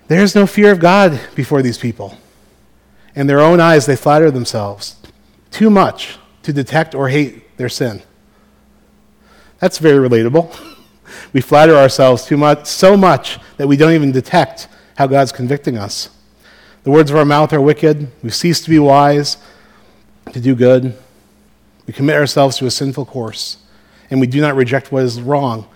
There's 0.08 0.34
no 0.34 0.44
fear 0.44 0.72
of 0.72 0.80
God 0.80 1.20
before 1.36 1.62
these 1.62 1.78
people. 1.78 2.18
In 3.14 3.28
their 3.28 3.40
own 3.40 3.60
eyes, 3.60 3.86
they 3.86 3.94
flatter 3.94 4.32
themselves 4.32 4.96
too 5.52 5.70
much 5.70 6.18
to 6.42 6.52
detect 6.52 6.96
or 6.96 7.10
hate 7.10 7.56
their 7.58 7.68
sin. 7.68 8.02
That's 9.60 9.78
very 9.78 10.08
relatable. 10.08 10.52
we 11.32 11.40
flatter 11.40 11.76
ourselves 11.76 12.24
too 12.24 12.36
much, 12.36 12.66
so 12.66 12.96
much 12.96 13.38
that 13.56 13.68
we 13.68 13.76
don't 13.76 13.92
even 13.92 14.10
detect 14.10 14.66
how 14.96 15.06
God's 15.06 15.32
convicting 15.32 15.76
us. 15.76 16.10
The 16.84 16.90
words 16.90 17.10
of 17.10 17.16
our 17.16 17.24
mouth 17.24 17.52
are 17.52 17.60
wicked. 17.60 18.10
We 18.22 18.30
cease 18.30 18.60
to 18.62 18.70
be 18.70 18.78
wise, 18.78 19.36
to 20.32 20.40
do 20.40 20.54
good. 20.54 20.96
We 21.86 21.92
commit 21.92 22.16
ourselves 22.16 22.56
to 22.58 22.66
a 22.66 22.70
sinful 22.70 23.06
course, 23.06 23.58
and 24.10 24.20
we 24.20 24.26
do 24.26 24.40
not 24.40 24.56
reject 24.56 24.92
what 24.92 25.04
is 25.04 25.20
wrong. 25.20 25.66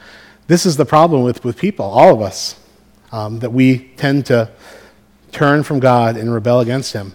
This 0.46 0.64
is 0.64 0.76
the 0.76 0.84
problem 0.84 1.22
with, 1.22 1.44
with 1.44 1.56
people, 1.56 1.84
all 1.84 2.14
of 2.14 2.20
us, 2.20 2.58
um, 3.12 3.40
that 3.40 3.52
we 3.52 3.90
tend 3.96 4.26
to 4.26 4.50
turn 5.32 5.62
from 5.62 5.80
God 5.80 6.16
and 6.16 6.32
rebel 6.32 6.60
against 6.60 6.92
Him. 6.92 7.14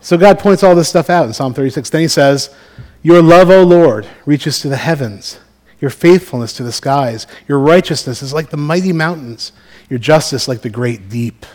So 0.00 0.18
God 0.18 0.38
points 0.38 0.62
all 0.62 0.74
this 0.74 0.88
stuff 0.88 1.08
out 1.08 1.26
in 1.26 1.32
Psalm 1.32 1.54
36. 1.54 1.88
Then 1.90 2.02
He 2.02 2.08
says, 2.08 2.54
Your 3.02 3.22
love, 3.22 3.50
O 3.50 3.62
Lord, 3.62 4.06
reaches 4.26 4.60
to 4.60 4.68
the 4.68 4.76
heavens, 4.76 5.38
your 5.80 5.90
faithfulness 5.90 6.52
to 6.54 6.62
the 6.62 6.72
skies. 6.72 7.26
Your 7.48 7.58
righteousness 7.58 8.22
is 8.22 8.32
like 8.32 8.50
the 8.50 8.56
mighty 8.56 8.92
mountains, 8.92 9.52
your 9.88 9.98
justice 9.98 10.48
like 10.48 10.62
the 10.62 10.70
great 10.70 11.08
deep. 11.08 11.46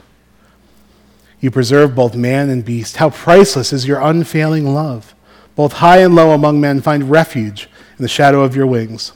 You 1.39 1.51
preserve 1.51 1.95
both 1.95 2.15
man 2.15 2.49
and 2.49 2.65
beast. 2.65 2.97
How 2.97 3.09
priceless 3.09 3.71
is 3.71 3.87
your 3.87 4.01
unfailing 4.01 4.73
love! 4.73 5.15
Both 5.55 5.73
high 5.73 5.99
and 5.99 6.15
low 6.15 6.31
among 6.31 6.61
men 6.61 6.81
find 6.81 7.09
refuge 7.09 7.69
in 7.97 8.03
the 8.03 8.07
shadow 8.07 8.43
of 8.43 8.55
your 8.55 8.67
wings. 8.67 9.11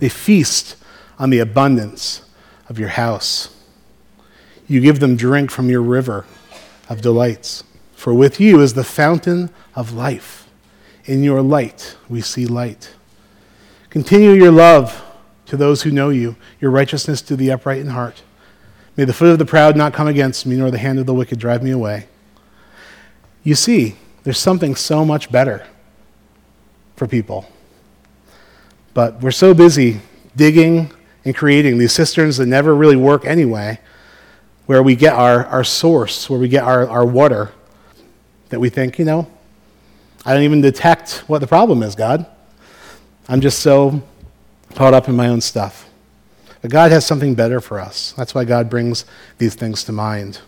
They 0.00 0.08
feast 0.08 0.76
on 1.18 1.30
the 1.30 1.38
abundance 1.38 2.22
of 2.68 2.78
your 2.78 2.88
house. 2.88 3.54
You 4.66 4.80
give 4.80 4.98
them 4.98 5.16
drink 5.16 5.50
from 5.50 5.70
your 5.70 5.82
river 5.82 6.26
of 6.88 7.00
delights. 7.00 7.62
For 7.94 8.12
with 8.12 8.40
you 8.40 8.60
is 8.60 8.74
the 8.74 8.84
fountain 8.84 9.50
of 9.74 9.92
life. 9.92 10.48
In 11.04 11.22
your 11.22 11.42
light 11.42 11.96
we 12.08 12.20
see 12.20 12.46
light. 12.46 12.94
Continue 13.90 14.32
your 14.32 14.50
love 14.50 15.05
to 15.46 15.56
those 15.56 15.82
who 15.82 15.90
know 15.90 16.10
you, 16.10 16.36
your 16.60 16.70
righteousness 16.70 17.22
to 17.22 17.36
the 17.36 17.50
upright 17.50 17.80
in 17.80 17.88
heart. 17.88 18.22
May 18.96 19.04
the 19.04 19.12
foot 19.12 19.28
of 19.28 19.38
the 19.38 19.44
proud 19.44 19.76
not 19.76 19.92
come 19.92 20.08
against 20.08 20.46
me, 20.46 20.56
nor 20.56 20.70
the 20.70 20.78
hand 20.78 20.98
of 20.98 21.06
the 21.06 21.14
wicked 21.14 21.38
drive 21.38 21.62
me 21.62 21.70
away. 21.70 22.06
You 23.42 23.54
see, 23.54 23.96
there's 24.24 24.38
something 24.38 24.74
so 24.74 25.04
much 25.04 25.30
better 25.30 25.66
for 26.96 27.06
people. 27.06 27.48
But 28.94 29.20
we're 29.20 29.30
so 29.30 29.54
busy 29.54 30.00
digging 30.34 30.90
and 31.24 31.36
creating 31.36 31.78
these 31.78 31.92
cisterns 31.92 32.38
that 32.38 32.46
never 32.46 32.74
really 32.74 32.96
work 32.96 33.24
anyway, 33.24 33.78
where 34.66 34.82
we 34.82 34.96
get 34.96 35.12
our, 35.12 35.44
our 35.46 35.64
source, 35.64 36.30
where 36.30 36.40
we 36.40 36.48
get 36.48 36.64
our, 36.64 36.88
our 36.88 37.04
water, 37.04 37.52
that 38.48 38.58
we 38.58 38.68
think, 38.68 38.98
you 38.98 39.04
know, 39.04 39.30
I 40.24 40.32
don't 40.32 40.42
even 40.42 40.60
detect 40.60 41.24
what 41.26 41.40
the 41.40 41.46
problem 41.46 41.82
is, 41.82 41.94
God. 41.94 42.26
I'm 43.28 43.40
just 43.40 43.60
so 43.60 44.02
caught 44.76 44.94
up 44.94 45.08
in 45.08 45.16
my 45.16 45.26
own 45.28 45.40
stuff. 45.40 45.88
But 46.62 46.70
God 46.70 46.92
has 46.92 47.06
something 47.06 47.34
better 47.34 47.60
for 47.60 47.80
us. 47.80 48.12
That's 48.16 48.34
why 48.34 48.44
God 48.44 48.70
brings 48.70 49.04
these 49.38 49.54
things 49.54 49.82
to 49.84 49.92
mind. 49.92 50.40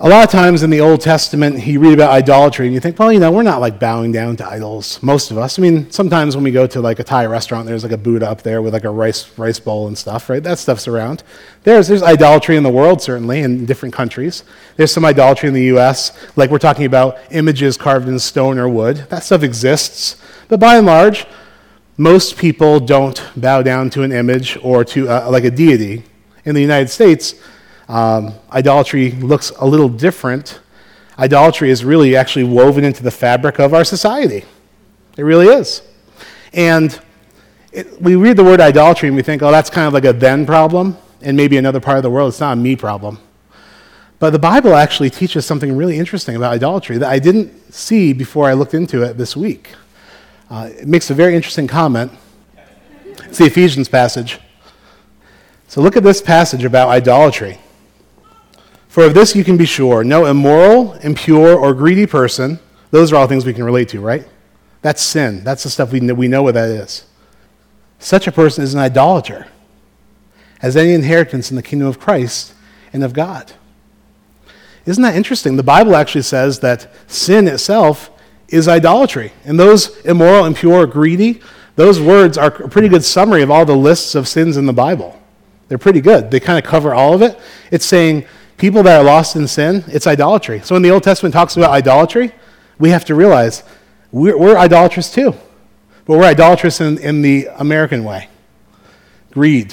A 0.00 0.08
lot 0.08 0.22
of 0.22 0.30
times 0.30 0.62
in 0.62 0.70
the 0.70 0.80
Old 0.80 1.00
Testament, 1.00 1.66
you 1.66 1.80
read 1.80 1.94
about 1.94 2.12
idolatry 2.12 2.66
and 2.66 2.72
you 2.74 2.78
think, 2.78 2.96
well, 3.00 3.12
you 3.12 3.18
know, 3.18 3.32
we're 3.32 3.42
not 3.42 3.60
like 3.60 3.80
bowing 3.80 4.12
down 4.12 4.36
to 4.36 4.46
idols, 4.46 5.02
most 5.02 5.32
of 5.32 5.38
us. 5.38 5.58
I 5.58 5.62
mean, 5.62 5.90
sometimes 5.90 6.36
when 6.36 6.44
we 6.44 6.52
go 6.52 6.68
to 6.68 6.80
like 6.80 7.00
a 7.00 7.04
Thai 7.04 7.26
restaurant, 7.26 7.66
there's 7.66 7.82
like 7.82 7.90
a 7.90 7.98
Buddha 7.98 8.30
up 8.30 8.42
there 8.42 8.62
with 8.62 8.72
like 8.72 8.84
a 8.84 8.90
rice, 8.90 9.36
rice 9.36 9.58
bowl 9.58 9.88
and 9.88 9.98
stuff, 9.98 10.30
right? 10.30 10.40
That 10.40 10.60
stuff's 10.60 10.86
around. 10.86 11.24
There's, 11.64 11.88
there's 11.88 12.04
idolatry 12.04 12.54
in 12.54 12.62
the 12.62 12.70
world, 12.70 13.02
certainly, 13.02 13.40
in 13.40 13.66
different 13.66 13.92
countries. 13.92 14.44
There's 14.76 14.92
some 14.92 15.04
idolatry 15.04 15.48
in 15.48 15.54
the 15.54 15.64
U.S., 15.64 16.16
like 16.36 16.50
we're 16.50 16.58
talking 16.58 16.84
about 16.84 17.18
images 17.32 17.76
carved 17.76 18.06
in 18.06 18.20
stone 18.20 18.56
or 18.56 18.68
wood. 18.68 18.98
That 19.08 19.24
stuff 19.24 19.42
exists. 19.42 20.14
But 20.46 20.60
by 20.60 20.76
and 20.76 20.86
large, 20.86 21.26
most 21.98 22.38
people 22.38 22.78
don't 22.78 23.22
bow 23.36 23.60
down 23.60 23.90
to 23.90 24.04
an 24.04 24.12
image 24.12 24.56
or 24.62 24.84
to 24.84 25.08
uh, 25.08 25.28
like 25.30 25.42
a 25.42 25.50
deity. 25.50 26.04
In 26.44 26.54
the 26.54 26.60
United 26.60 26.88
States, 26.88 27.34
um, 27.88 28.34
idolatry 28.52 29.10
looks 29.10 29.50
a 29.58 29.66
little 29.66 29.88
different. 29.88 30.60
Idolatry 31.18 31.70
is 31.70 31.84
really 31.84 32.14
actually 32.14 32.44
woven 32.44 32.84
into 32.84 33.02
the 33.02 33.10
fabric 33.10 33.58
of 33.58 33.74
our 33.74 33.84
society. 33.84 34.44
It 35.16 35.22
really 35.24 35.48
is. 35.48 35.82
And 36.52 36.98
it, 37.72 38.00
we 38.00 38.14
read 38.14 38.36
the 38.36 38.44
word 38.44 38.60
idolatry 38.60 39.08
and 39.08 39.16
we 39.16 39.22
think, 39.22 39.42
oh, 39.42 39.50
that's 39.50 39.68
kind 39.68 39.88
of 39.88 39.92
like 39.92 40.04
a 40.04 40.12
then 40.12 40.46
problem, 40.46 40.96
and 41.20 41.36
maybe 41.36 41.56
another 41.56 41.80
part 41.80 41.96
of 41.96 42.04
the 42.04 42.10
world. 42.10 42.28
It's 42.28 42.40
not 42.40 42.52
a 42.52 42.60
me 42.60 42.76
problem. 42.76 43.18
But 44.20 44.30
the 44.30 44.38
Bible 44.38 44.74
actually 44.74 45.10
teaches 45.10 45.44
something 45.44 45.76
really 45.76 45.98
interesting 45.98 46.36
about 46.36 46.52
idolatry 46.52 46.98
that 46.98 47.10
I 47.10 47.18
didn't 47.18 47.74
see 47.74 48.12
before 48.12 48.48
I 48.48 48.52
looked 48.52 48.74
into 48.74 49.02
it 49.02 49.18
this 49.18 49.36
week. 49.36 49.70
Uh, 50.50 50.70
it 50.78 50.88
makes 50.88 51.10
a 51.10 51.14
very 51.14 51.34
interesting 51.34 51.66
comment. 51.66 52.10
It's 53.24 53.38
the 53.38 53.44
Ephesians 53.44 53.88
passage. 53.88 54.38
So 55.66 55.82
look 55.82 55.96
at 55.96 56.02
this 56.02 56.22
passage 56.22 56.64
about 56.64 56.88
idolatry. 56.88 57.58
For 58.88 59.04
of 59.04 59.12
this 59.12 59.36
you 59.36 59.44
can 59.44 59.56
be 59.56 59.66
sure 59.66 60.02
no 60.02 60.24
immoral, 60.26 60.94
impure, 60.94 61.54
or 61.54 61.74
greedy 61.74 62.06
person, 62.06 62.58
those 62.90 63.12
are 63.12 63.16
all 63.16 63.26
things 63.26 63.44
we 63.44 63.52
can 63.52 63.64
relate 63.64 63.90
to, 63.90 64.00
right? 64.00 64.26
That's 64.80 65.02
sin. 65.02 65.44
That's 65.44 65.64
the 65.64 65.70
stuff 65.70 65.92
we 65.92 66.00
know, 66.00 66.14
we 66.14 66.28
know 66.28 66.42
what 66.42 66.54
that 66.54 66.70
is. 66.70 67.04
Such 67.98 68.26
a 68.26 68.32
person 68.32 68.64
is 68.64 68.72
an 68.72 68.80
idolater, 68.80 69.48
has 70.60 70.76
any 70.76 70.94
inheritance 70.94 71.50
in 71.50 71.56
the 71.56 71.62
kingdom 71.62 71.88
of 71.88 72.00
Christ 72.00 72.54
and 72.92 73.04
of 73.04 73.12
God. 73.12 73.52
Isn't 74.86 75.02
that 75.02 75.16
interesting? 75.16 75.56
The 75.56 75.62
Bible 75.62 75.94
actually 75.94 76.22
says 76.22 76.60
that 76.60 76.90
sin 77.06 77.46
itself 77.46 78.10
is 78.48 78.68
idolatry. 78.68 79.32
And 79.44 79.58
those 79.58 79.98
immoral, 80.00 80.44
impure, 80.44 80.86
greedy, 80.86 81.40
those 81.76 82.00
words 82.00 82.36
are 82.36 82.48
a 82.48 82.68
pretty 82.68 82.88
good 82.88 83.04
summary 83.04 83.42
of 83.42 83.50
all 83.50 83.64
the 83.64 83.76
lists 83.76 84.14
of 84.14 84.26
sins 84.26 84.56
in 84.56 84.66
the 84.66 84.72
Bible. 84.72 85.20
They're 85.68 85.78
pretty 85.78 86.00
good. 86.00 86.30
They 86.30 86.40
kind 86.40 86.58
of 86.58 86.68
cover 86.68 86.94
all 86.94 87.14
of 87.14 87.22
it. 87.22 87.38
It's 87.70 87.84
saying 87.84 88.26
people 88.56 88.82
that 88.82 89.00
are 89.00 89.04
lost 89.04 89.36
in 89.36 89.46
sin, 89.46 89.84
it's 89.86 90.06
idolatry. 90.06 90.60
So 90.60 90.74
when 90.74 90.82
the 90.82 90.90
Old 90.90 91.02
Testament 91.02 91.32
talks 91.32 91.56
about 91.56 91.70
idolatry, 91.70 92.32
we 92.78 92.90
have 92.90 93.04
to 93.06 93.14
realize 93.14 93.62
we're, 94.10 94.36
we're 94.36 94.56
idolatrous 94.56 95.12
too. 95.12 95.34
But 96.06 96.18
we're 96.18 96.24
idolatrous 96.24 96.80
in, 96.80 96.98
in 96.98 97.22
the 97.22 97.48
American 97.58 98.02
way 98.02 98.28
greed, 99.30 99.72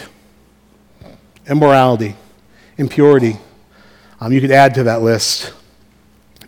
immorality, 1.49 2.15
impurity. 2.77 3.37
Um, 4.19 4.31
you 4.31 4.41
could 4.41 4.51
add 4.51 4.75
to 4.75 4.83
that 4.83 5.01
list 5.01 5.53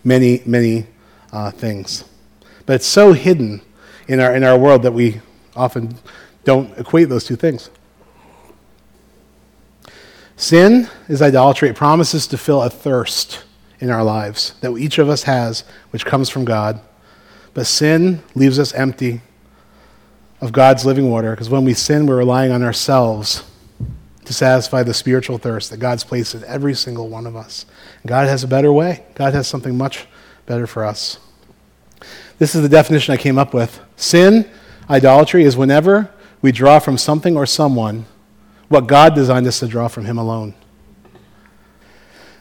many, 0.04 0.44
many 0.46 0.86
uh, 1.32 1.50
things. 1.50 2.04
But 2.68 2.76
it's 2.76 2.86
so 2.86 3.14
hidden 3.14 3.62
in 4.08 4.20
our, 4.20 4.36
in 4.36 4.44
our 4.44 4.58
world 4.58 4.84
that 4.84 4.92
we 4.92 5.22
often 5.56 5.98
don't 6.44 6.78
equate 6.78 7.10
those 7.10 7.24
two 7.24 7.36
things. 7.36 7.72
Sin 10.36 10.88
is 11.10 11.22
idolatry. 11.22 11.70
It 11.70 11.76
promises 11.76 12.28
to 12.28 12.38
fill 12.38 12.62
a 12.62 12.70
thirst 12.70 13.44
in 13.80 13.90
our 13.90 14.04
lives 14.04 14.54
that 14.62 14.76
each 14.78 15.00
of 15.00 15.10
us 15.10 15.24
has, 15.24 15.64
which 15.90 16.06
comes 16.06 16.30
from 16.30 16.46
God. 16.46 16.80
But 17.54 17.66
sin 17.66 18.22
leaves 18.36 18.60
us 18.60 18.74
empty 18.74 19.22
of 20.42 20.52
God's 20.52 20.86
living 20.86 21.10
water 21.10 21.32
because 21.32 21.50
when 21.50 21.66
we 21.66 21.74
sin, 21.74 22.06
we're 22.06 22.18
relying 22.18 22.52
on 22.52 22.62
ourselves 22.62 23.44
to 24.26 24.34
satisfy 24.34 24.84
the 24.84 24.94
spiritual 24.94 25.38
thirst 25.38 25.72
that 25.72 25.78
God's 25.78 26.04
placed 26.04 26.36
in 26.36 26.44
every 26.44 26.76
single 26.76 27.08
one 27.08 27.26
of 27.26 27.36
us. 27.36 27.66
God 28.06 28.28
has 28.28 28.44
a 28.44 28.48
better 28.48 28.74
way, 28.74 29.06
God 29.16 29.34
has 29.34 29.48
something 29.48 29.78
much 29.78 30.06
better 30.46 30.68
for 30.68 30.84
us. 30.84 31.20
This 32.40 32.56
is 32.56 32.62
the 32.62 32.70
definition 32.70 33.14
I 33.14 33.18
came 33.18 33.38
up 33.38 33.54
with. 33.54 33.80
Sin, 33.96 34.50
idolatry, 34.90 35.44
is 35.44 35.58
whenever 35.58 36.12
we 36.42 36.52
draw 36.52 36.80
from 36.80 36.98
something 36.98 37.36
or 37.36 37.46
someone 37.46 38.06
what 38.68 38.88
God 38.88 39.16
designed 39.16 39.48
us 39.48 39.60
to 39.60 39.68
draw 39.68 39.88
from 39.88 40.06
Him 40.06 40.18
alone 40.18 40.54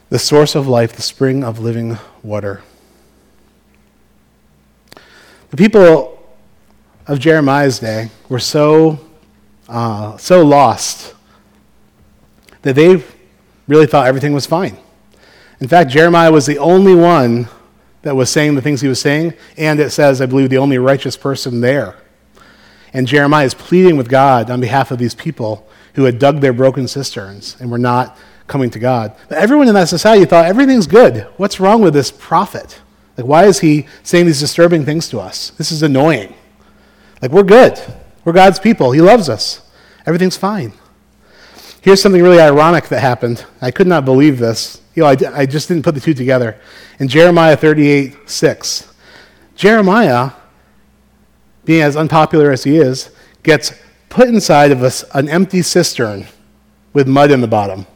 the 0.09 0.19
source 0.19 0.55
of 0.55 0.69
life, 0.69 0.93
the 0.93 1.03
spring 1.03 1.43
of 1.43 1.59
living 1.59 1.99
water. 2.23 2.63
The 5.51 5.57
people 5.57 6.23
of 7.07 7.19
Jeremiah's 7.19 7.79
day 7.79 8.11
were 8.29 8.39
so, 8.39 9.01
uh, 9.69 10.17
so 10.17 10.45
lost 10.45 11.15
that 12.63 12.75
they 12.75 13.03
really 13.67 13.87
thought 13.87 14.07
everything 14.07 14.33
was 14.33 14.47
fine. 14.47 14.77
In 15.61 15.69
fact, 15.69 15.91
Jeremiah 15.91 16.31
was 16.31 16.47
the 16.47 16.59
only 16.59 16.95
one 16.95 17.49
that 18.03 18.17
was 18.17 18.31
saying 18.31 18.55
the 18.55 18.63
things 18.63 18.81
he 18.81 18.89
was 18.89 19.01
saying, 19.01 19.35
and 19.57 19.81
it 19.81 19.91
says, 19.91 20.21
I 20.21 20.27
believe, 20.27 20.51
the 20.51 20.59
only 20.59 20.79
righteous 20.79 21.17
person 21.17 21.61
there. 21.61 21.97
And 22.93 23.07
Jeremiah 23.07 23.45
is 23.45 23.55
pleading 23.55 23.97
with 23.97 24.09
God 24.09 24.51
on 24.51 24.61
behalf 24.61 24.91
of 24.91 24.99
these 24.99 25.15
people 25.15 25.69
who 25.95 26.05
had 26.05 26.19
dug 26.19 26.41
their 26.41 26.53
broken 26.53 26.87
cisterns 26.89 27.57
and 27.61 27.71
were 27.71 27.79
not 27.79 28.17
coming 28.47 28.71
to 28.71 28.79
God. 28.79 29.15
But 29.29 29.39
everyone 29.39 29.69
in 29.69 29.75
that 29.75 29.89
society 29.89 30.25
thought 30.25 30.47
everything's 30.47 30.87
good. 30.87 31.27
What's 31.37 31.59
wrong 31.59 31.83
with 31.83 31.95
this 31.95 32.11
prophet? 32.11 32.81
Like, 33.17 33.27
why 33.27 33.47
is 33.47 33.61
he 33.61 33.87
saying 34.03 34.27
these 34.27 34.41
disturbing 34.41 34.85
things 34.85 35.09
to 35.09 35.21
us? 35.21 35.51
This 35.51 35.73
is 35.73 35.83
annoying. 35.83 36.35
Like, 37.23 37.33
we're 37.33 37.43
good. 37.43 37.81
We're 38.25 38.33
God's 38.33 38.59
people. 38.59 38.93
He 38.93 39.01
loves 39.01 39.29
us. 39.29 39.63
Everything's 40.07 40.37
fine. 40.37 40.73
Here's 41.81 42.03
something 42.03 42.23
really 42.23 42.41
ironic 42.41 42.89
that 42.89 43.01
happened. 43.01 43.45
I 43.63 43.71
could 43.71 43.87
not 43.87 44.05
believe 44.05 44.39
this. 44.39 44.81
You 44.97 45.03
know, 45.03 45.09
I, 45.09 45.17
I 45.43 45.47
just 45.47 45.69
didn't 45.69 45.85
put 45.85 45.95
the 45.95 46.01
two 46.01 46.15
together. 46.15 46.59
In 46.99 47.07
Jeremiah 47.07 47.57
38 47.57 48.29
6, 48.29 48.93
Jeremiah, 49.55 50.33
being 51.65 51.83
as 51.83 51.97
unpopular 51.97 52.51
as 52.51 52.65
he 52.65 52.79
is, 52.79 53.11
gets 53.43 53.75
put 54.09 54.29
inside 54.29 54.73
of 54.73 54.83
a, 54.83 54.91
an 55.13 55.29
empty 55.29 55.61
cistern 55.61 56.27
with 56.95 57.07
mud 57.07 57.31
in 57.31 57.43
the 57.43 57.47
bottom. 57.47 57.87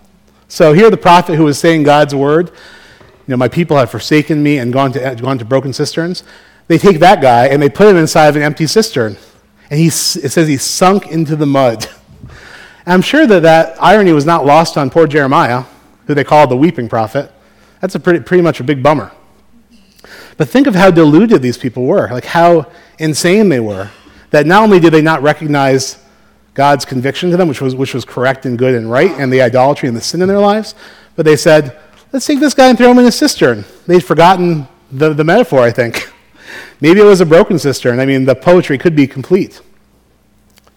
So 0.46 0.74
here 0.74 0.90
the 0.90 0.98
prophet 0.98 1.36
who 1.36 1.44
was 1.44 1.58
saying 1.58 1.84
God's 1.84 2.14
word, 2.14 2.50
you 2.50 3.32
know, 3.32 3.38
my 3.38 3.48
people 3.48 3.78
have 3.78 3.90
forsaken 3.90 4.42
me 4.42 4.58
and 4.58 4.70
gone 4.70 4.92
to, 4.92 5.16
gone 5.20 5.38
to 5.38 5.44
broken 5.44 5.72
cisterns. 5.72 6.22
They 6.68 6.76
take 6.76 6.98
that 6.98 7.22
guy 7.22 7.46
and 7.46 7.62
they 7.62 7.70
put 7.70 7.88
him 7.88 7.96
inside 7.96 8.28
of 8.28 8.36
an 8.36 8.42
empty 8.42 8.66
cistern. 8.66 9.16
And 9.70 9.80
he, 9.80 9.86
it 9.86 9.92
says 9.92 10.48
he 10.48 10.58
sunk 10.58 11.06
into 11.06 11.34
the 11.34 11.46
mud. 11.46 11.88
I'm 12.86 13.02
sure 13.02 13.26
that 13.26 13.40
that 13.40 13.82
irony 13.82 14.12
was 14.12 14.26
not 14.26 14.44
lost 14.44 14.76
on 14.76 14.90
poor 14.90 15.06
Jeremiah, 15.06 15.64
who 16.06 16.14
they 16.14 16.24
called 16.24 16.50
the 16.50 16.56
weeping 16.56 16.88
prophet. 16.88 17.32
That's 17.80 17.94
a 17.94 18.00
pretty, 18.00 18.20
pretty 18.20 18.42
much 18.42 18.60
a 18.60 18.64
big 18.64 18.82
bummer. 18.82 19.12
But 20.36 20.48
think 20.48 20.66
of 20.66 20.74
how 20.74 20.90
deluded 20.90 21.42
these 21.42 21.58
people 21.58 21.84
were, 21.84 22.08
like 22.10 22.24
how 22.24 22.70
insane 22.98 23.48
they 23.48 23.60
were, 23.60 23.90
that 24.30 24.46
not 24.46 24.62
only 24.62 24.80
did 24.80 24.92
they 24.92 25.02
not 25.02 25.22
recognize 25.22 26.02
God's 26.54 26.84
conviction 26.84 27.30
to 27.30 27.36
them, 27.36 27.48
which 27.48 27.60
was, 27.60 27.74
which 27.74 27.94
was 27.94 28.04
correct 28.04 28.46
and 28.46 28.58
good 28.58 28.74
and 28.74 28.90
right, 28.90 29.10
and 29.12 29.32
the 29.32 29.42
idolatry 29.42 29.88
and 29.88 29.96
the 29.96 30.00
sin 30.00 30.22
in 30.22 30.28
their 30.28 30.38
lives. 30.38 30.74
But 31.16 31.24
they 31.24 31.36
said, 31.36 31.78
let's 32.12 32.26
take 32.26 32.40
this 32.40 32.54
guy 32.54 32.68
and 32.68 32.78
throw 32.78 32.90
him 32.90 32.98
in 32.98 33.06
a 33.06 33.12
cistern. 33.12 33.64
They'd 33.86 34.04
forgotten 34.04 34.66
the, 34.90 35.12
the 35.12 35.24
metaphor, 35.24 35.60
I 35.60 35.70
think. 35.70 36.10
Maybe 36.80 37.00
it 37.00 37.04
was 37.04 37.20
a 37.20 37.26
broken 37.26 37.58
cistern. 37.58 38.00
I 38.00 38.06
mean, 38.06 38.24
the 38.24 38.34
poetry 38.34 38.78
could 38.78 38.96
be 38.96 39.06
complete. 39.06 39.60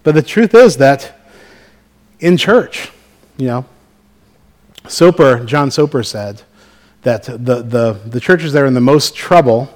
But 0.04 0.16
the 0.16 0.22
truth 0.22 0.54
is 0.54 0.78
that 0.78 1.20
in 2.20 2.38
church, 2.38 2.92
you 3.38 3.48
know, 3.48 3.66
Soper, 4.88 5.44
John 5.46 5.72
Soper 5.72 6.04
said 6.04 6.42
that 7.04 7.24
the, 7.24 7.62
the, 7.62 8.00
the 8.06 8.20
churches 8.20 8.54
that 8.54 8.64
are 8.64 8.66
in 8.66 8.74
the 8.74 8.82
most 8.82 9.16
trouble, 9.16 9.74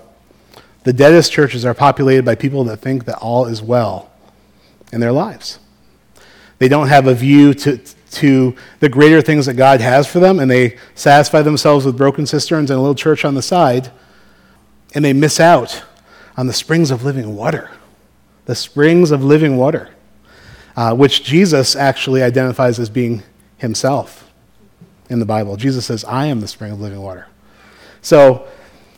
the 0.84 0.94
deadest 0.94 1.32
churches 1.32 1.66
are 1.66 1.74
populated 1.74 2.26
by 2.26 2.36
people 2.36 2.64
that 2.66 2.78
think 2.78 3.06
that 3.06 3.18
all 3.18 3.46
is 3.46 3.62
well 3.62 4.10
in 4.92 5.00
their 5.00 5.12
lives. 5.12 5.60
They 6.60 6.68
don't 6.68 6.88
have 6.88 7.08
a 7.08 7.14
view 7.14 7.54
to, 7.54 7.78
to 8.12 8.56
the 8.80 8.90
greater 8.90 9.22
things 9.22 9.46
that 9.46 9.54
God 9.54 9.82
has 9.82 10.08
for 10.08 10.20
them, 10.20 10.40
and 10.40 10.50
they 10.50 10.78
satisfy 10.96 11.42
themselves 11.42 11.86
with 11.86 11.98
broken 11.98 12.26
cisterns 12.26 12.72
and 12.72 12.78
a 12.78 12.82
little 12.82 12.96
church 12.96 13.24
on 13.24 13.36
the 13.36 13.42
side, 13.42 13.92
and 14.94 15.06
they 15.06 15.14
miss 15.14 15.40
out 15.40 15.84
on 16.36 16.48
the 16.48 16.54
springs 16.54 16.92
of 16.92 17.04
living 17.04 17.36
water. 17.36 17.70
The 18.46 18.56
springs 18.56 19.12
of 19.12 19.24
living 19.24 19.58
water, 19.58 19.90
uh, 20.76 20.96
which 20.96 21.24
Jesus 21.24 21.76
actually 21.76 22.24
identifies 22.24 22.80
as 22.80 22.90
being 22.90 23.24
himself 23.58 24.27
in 25.10 25.20
the 25.20 25.26
Bible. 25.26 25.56
Jesus 25.58 25.86
says, 25.86 26.04
I 26.06 26.26
am 26.28 26.42
the 26.42 26.48
spring 26.48 26.72
of 26.72 26.82
living 26.82 27.02
water. 27.02 27.28
So 28.02 28.48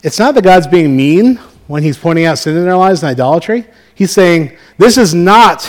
it's 0.04 0.20
not 0.20 0.36
that 0.36 0.44
God's 0.44 0.68
being 0.68 0.96
mean 0.96 1.38
when 1.68 1.84
he's 1.84 1.98
pointing 1.98 2.26
out 2.26 2.38
sin 2.40 2.58
in 2.58 2.68
our 2.68 2.78
lives 2.78 3.04
and 3.04 3.10
idolatry. 3.10 3.66
He's 3.94 4.12
saying, 4.12 4.58
This 4.78 4.98
is 4.98 5.14
not 5.14 5.64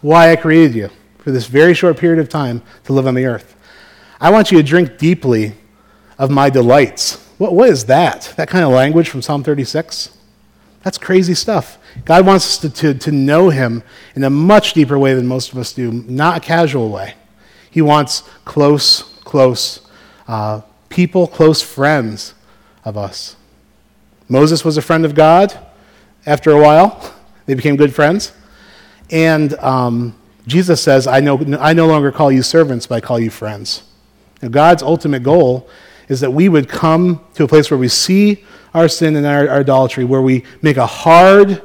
why 0.00 0.30
I 0.30 0.36
created 0.36 0.74
you 0.74 0.90
for 1.18 1.30
this 1.30 1.46
very 1.46 1.74
short 1.74 1.96
period 1.96 2.18
of 2.18 2.28
time 2.28 2.62
to 2.84 2.92
live 2.92 3.06
on 3.06 3.14
the 3.14 3.24
earth. 3.24 3.56
I 4.20 4.30
want 4.30 4.50
you 4.50 4.58
to 4.58 4.62
drink 4.62 4.98
deeply 4.98 5.54
of 6.18 6.30
my 6.30 6.50
delights. 6.50 7.16
What, 7.38 7.54
what 7.54 7.68
is 7.68 7.86
that? 7.86 8.32
That 8.36 8.48
kind 8.48 8.64
of 8.64 8.70
language 8.70 9.08
from 9.08 9.22
Psalm 9.22 9.42
36? 9.42 10.16
That's 10.82 10.98
crazy 10.98 11.34
stuff. 11.34 11.78
God 12.04 12.26
wants 12.26 12.46
us 12.46 12.58
to, 12.58 12.70
to, 12.70 12.94
to 12.94 13.12
know 13.12 13.48
Him 13.48 13.82
in 14.14 14.24
a 14.24 14.30
much 14.30 14.74
deeper 14.74 14.98
way 14.98 15.14
than 15.14 15.26
most 15.26 15.52
of 15.52 15.58
us 15.58 15.72
do, 15.72 15.90
not 15.92 16.38
a 16.38 16.40
casual 16.40 16.90
way. 16.90 17.14
He 17.70 17.80
wants 17.82 18.22
close, 18.44 19.02
close 19.24 19.83
uh, 20.28 20.62
people, 20.88 21.26
close 21.26 21.62
friends 21.62 22.34
of 22.84 22.96
us. 22.96 23.36
Moses 24.28 24.64
was 24.64 24.76
a 24.76 24.82
friend 24.82 25.04
of 25.04 25.14
God 25.14 25.58
after 26.26 26.50
a 26.50 26.60
while, 26.60 27.14
they 27.46 27.54
became 27.54 27.76
good 27.76 27.94
friends. 27.94 28.32
And 29.10 29.54
um, 29.54 30.18
Jesus 30.46 30.80
says, 30.80 31.06
I 31.06 31.20
no, 31.20 31.38
I 31.58 31.72
no 31.72 31.86
longer 31.86 32.10
call 32.10 32.32
you 32.32 32.42
servants, 32.42 32.86
but 32.86 32.96
I 32.96 33.00
call 33.00 33.18
you 33.18 33.30
friends. 33.30 33.82
Now, 34.42 34.48
God's 34.48 34.82
ultimate 34.82 35.22
goal 35.22 35.68
is 36.08 36.20
that 36.20 36.32
we 36.32 36.48
would 36.48 36.68
come 36.68 37.24
to 37.34 37.44
a 37.44 37.48
place 37.48 37.70
where 37.70 37.78
we 37.78 37.88
see 37.88 38.44
our 38.72 38.88
sin 38.88 39.16
and 39.16 39.26
our, 39.26 39.48
our 39.48 39.60
idolatry, 39.60 40.04
where 40.04 40.22
we 40.22 40.44
make 40.60 40.76
a 40.76 40.86
hard 40.86 41.62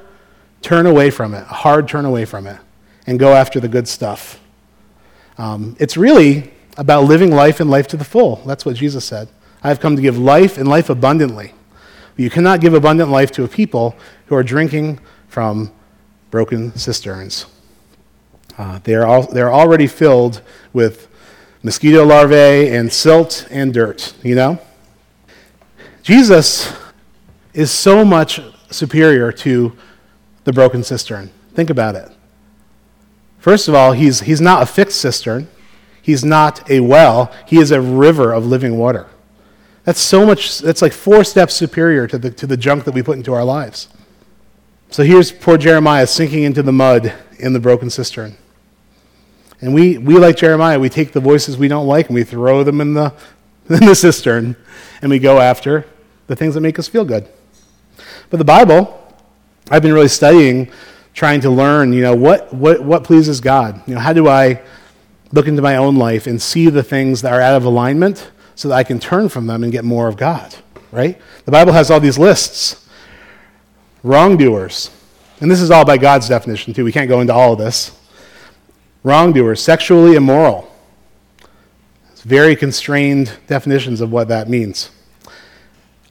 turn 0.62 0.86
away 0.86 1.10
from 1.10 1.34
it, 1.34 1.42
a 1.42 1.54
hard 1.54 1.88
turn 1.88 2.06
away 2.06 2.26
from 2.26 2.46
it, 2.48 2.60
and 3.08 3.20
go 3.20 3.34
after 3.34 3.60
the 3.60 3.68
good 3.68 3.88
stuff. 3.88 4.40
Um, 5.38 5.76
it's 5.80 5.98
really 5.98 6.54
about 6.80 7.04
living 7.04 7.30
life 7.30 7.60
and 7.60 7.70
life 7.70 7.88
to 7.90 7.98
the 7.98 8.06
full. 8.06 8.38
That's 8.46 8.66
what 8.66 8.78
Jesus 8.78 9.04
said. 9.04 9.28
I 9.62 9.68
have 9.68 9.82
come 9.82 9.98
to 9.98 10.02
give 10.02 10.18
life 10.18 10.58
and 10.58 10.68
life 10.68 10.90
abundantly. 10.90 11.54
You 12.16 12.30
cannot 12.30 12.62
give 12.62 12.74
abundant 12.74 13.12
life 13.12 13.32
to 13.34 13.44
a 13.44 13.50
people 13.50 13.96
who 14.28 14.36
are 14.36 14.44
drinking 14.44 15.00
from 15.28 15.72
broken 16.32 16.74
cisterns. 16.78 17.46
Uh, 18.58 18.80
they 18.84 18.96
are 18.96 19.06
all, 19.06 19.24
they're 19.24 19.52
already 19.52 19.88
filled 19.88 20.42
with 20.72 21.10
mosquito 21.64 22.06
larvae 22.06 22.70
and 22.70 22.92
silt 22.92 23.46
and 23.52 23.74
dirt, 23.74 24.14
you 24.24 24.36
know? 24.36 24.58
Jesus 26.02 26.74
is 27.54 27.72
so 27.72 28.06
much 28.06 28.40
superior 28.72 29.34
to 29.34 29.76
the 30.46 30.54
broken 30.54 30.82
cistern. 30.82 31.30
Think 31.54 31.70
about 31.70 31.96
it. 31.96 32.10
First 33.40 33.68
of 33.68 33.76
all, 33.76 33.92
he's, 33.92 34.22
he's 34.22 34.40
not 34.40 34.62
a 34.62 34.66
fixed 34.66 35.02
cistern, 35.02 35.50
he's 36.02 36.24
not 36.24 36.70
a 36.70 36.80
well, 36.80 37.32
he 37.46 37.58
is 37.58 37.72
a 37.72 37.82
river 37.82 38.32
of 38.34 38.46
living 38.46 38.78
water. 38.78 39.08
That's 39.84 40.00
so 40.00 40.26
much, 40.26 40.60
that's 40.60 40.82
like 40.82 40.94
four 40.94 41.24
steps 41.24 41.56
superior 41.56 42.08
to 42.08 42.18
the, 42.18 42.30
to 42.32 42.46
the 42.46 42.58
junk 42.58 42.84
that 42.84 42.94
we 42.94 43.02
put 43.02 43.18
into 43.18 43.34
our 43.34 43.44
lives. 43.44 43.88
So 44.92 45.04
here's 45.04 45.32
poor 45.32 45.58
Jeremiah 45.58 46.08
sinking 46.08 46.44
into 46.44 46.64
the 46.64 46.72
mud 46.72 47.14
in 47.38 47.54
the 47.54 47.60
broken 47.60 47.90
cistern. 47.90 48.38
And 49.62 49.74
we, 49.74 49.98
we 49.98 50.18
like 50.18 50.38
Jeremiah, 50.38 50.80
we 50.80 50.90
take 50.90 51.12
the 51.12 51.20
voices 51.20 51.58
we 51.58 51.68
don't 51.68 51.88
like 51.88 52.08
and 52.08 52.16
we 52.16 52.24
throw 52.24 52.64
them 52.64 52.82
in 52.82 52.94
the, 52.94 53.14
in 53.70 53.86
the 53.86 53.96
cistern 53.96 54.56
and 55.02 55.10
we 55.10 55.20
go 55.20 55.40
after 55.40 55.86
the 56.28 56.36
things 56.36 56.54
that 56.54 56.62
make 56.62 56.80
us 56.80 56.88
feel 56.88 57.06
good. 57.06 57.28
But 58.30 58.38
the 58.38 58.46
Bible, 58.46 58.96
I've 59.70 59.82
been 59.82 59.94
really 59.94 60.08
studying, 60.08 60.72
trying 61.14 61.42
to 61.42 61.50
learn, 61.50 61.94
you 61.94 62.02
know, 62.02 62.16
what, 62.16 62.54
what, 62.54 62.84
what 62.84 63.04
pleases 63.04 63.42
God? 63.42 63.82
You 63.88 63.96
know, 63.96 64.00
how 64.00 64.14
do 64.14 64.28
I 64.28 64.62
look 65.32 65.48
into 65.48 65.62
my 65.62 65.76
own 65.76 65.96
life 65.96 66.28
and 66.28 66.42
see 66.42 66.70
the 66.70 66.84
things 66.84 67.22
that 67.22 67.34
are 67.34 67.42
out 67.42 67.56
of 67.56 67.66
alignment 67.66 68.32
so 68.56 68.68
that 68.68 68.76
I 68.76 68.84
can 68.84 69.00
turn 69.00 69.30
from 69.30 69.48
them 69.48 69.64
and 69.64 69.72
get 69.72 69.86
more 69.86 70.08
of 70.08 70.18
God, 70.18 70.56
right? 70.92 71.20
The 71.46 71.52
Bible 71.52 71.74
has 71.74 71.90
all 71.92 72.00
these 72.00 72.18
lists. 72.18 72.88
Wrongdoers, 74.02 74.92
and 75.42 75.52
this 75.52 75.62
is 75.62 75.72
all 75.72 75.84
by 75.84 75.98
God's 75.98 76.30
definition, 76.30 76.74
too. 76.74 76.86
We 76.86 76.92
can't 76.92 77.10
go 77.10 77.20
into 77.20 77.34
all 77.34 77.54
of 77.54 77.60
this 77.60 77.98
wrongdoers, 79.04 79.62
sexually 79.62 80.16
immoral. 80.16 80.70
It's 82.12 82.22
very 82.22 82.56
constrained 82.56 83.32
definitions 83.48 84.02
of 84.02 84.12
what 84.12 84.28
that 84.28 84.50
means. 84.50 84.90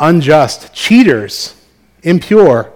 Unjust, 0.00 0.72
cheaters, 0.72 1.54
impure, 2.02 2.72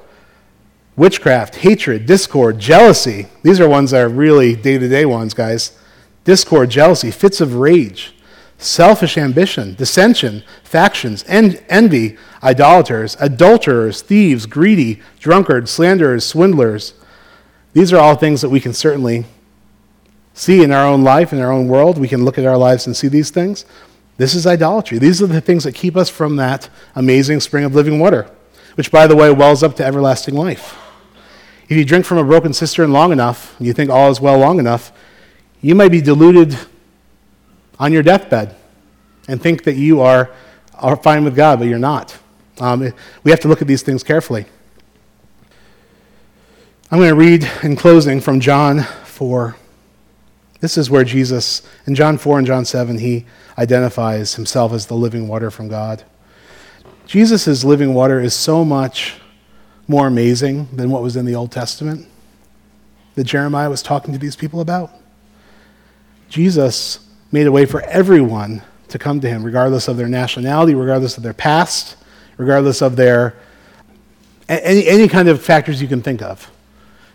witchcraft, 0.96 1.56
hatred, 1.56 2.04
discord, 2.06 2.58
jealousy. 2.58 3.26
These 3.42 3.60
are 3.60 3.68
ones 3.68 3.92
that 3.92 4.02
are 4.02 4.08
really 4.08 4.54
day 4.54 4.76
to 4.78 4.88
day 4.88 5.06
ones, 5.06 5.32
guys. 5.34 5.78
Discord, 6.24 6.70
jealousy, 6.70 7.10
fits 7.10 7.40
of 7.40 7.56
rage, 7.56 8.14
selfish 8.58 9.18
ambition, 9.18 9.74
dissension, 9.74 10.44
factions, 10.62 11.24
en- 11.26 11.58
envy, 11.68 12.16
idolaters, 12.42 13.16
adulterers, 13.18 14.02
thieves, 14.02 14.46
greedy, 14.46 15.00
drunkards, 15.18 15.70
slanderers, 15.70 16.24
swindlers. 16.24 16.94
These 17.72 17.92
are 17.92 17.98
all 17.98 18.14
things 18.14 18.40
that 18.40 18.50
we 18.50 18.60
can 18.60 18.72
certainly 18.72 19.24
see 20.34 20.62
in 20.62 20.70
our 20.72 20.86
own 20.86 21.02
life, 21.02 21.32
in 21.32 21.40
our 21.40 21.52
own 21.52 21.68
world. 21.68 21.98
We 21.98 22.08
can 22.08 22.24
look 22.24 22.38
at 22.38 22.46
our 22.46 22.56
lives 22.56 22.86
and 22.86 22.96
see 22.96 23.08
these 23.08 23.30
things. 23.30 23.64
This 24.16 24.34
is 24.34 24.46
idolatry. 24.46 24.98
These 24.98 25.20
are 25.22 25.26
the 25.26 25.40
things 25.40 25.64
that 25.64 25.74
keep 25.74 25.96
us 25.96 26.08
from 26.08 26.36
that 26.36 26.68
amazing 26.94 27.40
spring 27.40 27.64
of 27.64 27.74
living 27.74 27.98
water, 27.98 28.30
which, 28.76 28.92
by 28.92 29.06
the 29.06 29.16
way, 29.16 29.32
wells 29.32 29.62
up 29.62 29.74
to 29.76 29.84
everlasting 29.84 30.34
life. 30.34 30.78
If 31.68 31.76
you 31.76 31.84
drink 31.84 32.04
from 32.04 32.18
a 32.18 32.24
broken 32.24 32.52
cistern 32.52 32.92
long 32.92 33.12
enough, 33.12 33.58
and 33.58 33.66
you 33.66 33.72
think 33.72 33.90
all 33.90 34.10
is 34.10 34.20
well 34.20 34.38
long 34.38 34.58
enough, 34.58 34.92
you 35.62 35.74
may 35.76 35.88
be 35.88 36.00
deluded 36.00 36.58
on 37.78 37.92
your 37.92 38.02
deathbed 38.02 38.54
and 39.28 39.40
think 39.40 39.64
that 39.64 39.76
you 39.76 40.00
are, 40.00 40.30
are 40.74 40.96
fine 40.96 41.24
with 41.24 41.36
God, 41.36 41.60
but 41.60 41.68
you're 41.68 41.78
not. 41.78 42.18
Um, 42.58 42.92
we 43.24 43.30
have 43.30 43.40
to 43.40 43.48
look 43.48 43.62
at 43.62 43.68
these 43.68 43.82
things 43.82 44.02
carefully. 44.02 44.44
I'm 46.90 46.98
going 46.98 47.08
to 47.08 47.14
read 47.14 47.50
in 47.62 47.76
closing 47.76 48.20
from 48.20 48.40
John 48.40 48.82
4. 48.82 49.56
This 50.60 50.76
is 50.76 50.90
where 50.90 51.04
Jesus, 51.04 51.62
in 51.86 51.94
John 51.94 52.18
4 52.18 52.38
and 52.38 52.46
John 52.46 52.64
7, 52.64 52.98
he 52.98 53.24
identifies 53.56 54.34
himself 54.34 54.72
as 54.72 54.86
the 54.86 54.94
living 54.94 55.26
water 55.26 55.50
from 55.50 55.68
God. 55.68 56.04
Jesus' 57.06 57.64
living 57.64 57.94
water 57.94 58.20
is 58.20 58.34
so 58.34 58.64
much 58.64 59.14
more 59.88 60.06
amazing 60.06 60.68
than 60.72 60.90
what 60.90 61.02
was 61.02 61.16
in 61.16 61.24
the 61.24 61.34
Old 61.34 61.50
Testament 61.50 62.08
that 63.14 63.24
Jeremiah 63.24 63.70
was 63.70 63.82
talking 63.82 64.12
to 64.12 64.18
these 64.18 64.36
people 64.36 64.60
about. 64.60 64.90
Jesus 66.32 66.98
made 67.30 67.46
a 67.46 67.52
way 67.52 67.66
for 67.66 67.82
everyone 67.82 68.62
to 68.88 68.98
come 68.98 69.20
to 69.20 69.28
him, 69.28 69.42
regardless 69.42 69.86
of 69.86 69.98
their 69.98 70.08
nationality, 70.08 70.74
regardless 70.74 71.18
of 71.18 71.22
their 71.22 71.34
past, 71.34 71.94
regardless 72.38 72.80
of 72.80 72.96
their 72.96 73.34
any, 74.48 74.88
any 74.88 75.08
kind 75.08 75.28
of 75.28 75.42
factors 75.42 75.82
you 75.82 75.88
can 75.88 76.00
think 76.00 76.22
of. 76.22 76.50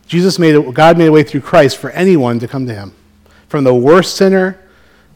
Jesus 0.06 0.38
made 0.38 0.54
it, 0.54 0.72
God 0.72 1.00
made 1.00 1.08
a 1.08 1.12
way 1.12 1.24
through 1.24 1.42
Christ 1.42 1.78
for 1.78 1.90
anyone 1.90 2.38
to 2.38 2.48
come 2.48 2.68
to 2.68 2.76
him 2.76 2.94
from 3.48 3.64
the 3.64 3.74
worst 3.74 4.18
sinner 4.18 4.60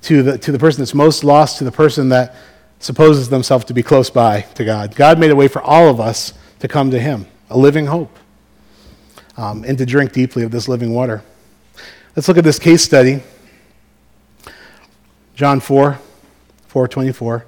to 0.01 0.23
the, 0.23 0.37
to 0.39 0.51
the 0.51 0.57
person 0.57 0.81
that's 0.81 0.95
most 0.95 1.23
lost 1.23 1.59
to 1.59 1.63
the 1.63 1.71
person 1.71 2.09
that 2.09 2.35
supposes 2.79 3.29
themselves 3.29 3.65
to 3.65 3.73
be 3.75 3.83
close 3.83 4.09
by 4.09 4.41
to 4.55 4.65
God. 4.65 4.95
God 4.95 5.19
made 5.19 5.29
a 5.29 5.35
way 5.35 5.47
for 5.47 5.61
all 5.61 5.89
of 5.89 5.99
us 5.99 6.33
to 6.57 6.67
come 6.67 6.89
to 6.89 6.99
Him, 6.99 7.27
a 7.51 7.57
living 7.57 7.85
hope, 7.85 8.17
um, 9.37 9.63
and 9.63 9.77
to 9.77 9.85
drink 9.85 10.11
deeply 10.11 10.41
of 10.41 10.49
this 10.49 10.67
living 10.67 10.91
water. 10.91 11.21
Let's 12.15 12.27
look 12.27 12.39
at 12.39 12.43
this 12.43 12.57
case 12.57 12.83
study. 12.83 13.21
John 15.41 15.59
4, 15.59 15.97
424. 16.67 17.45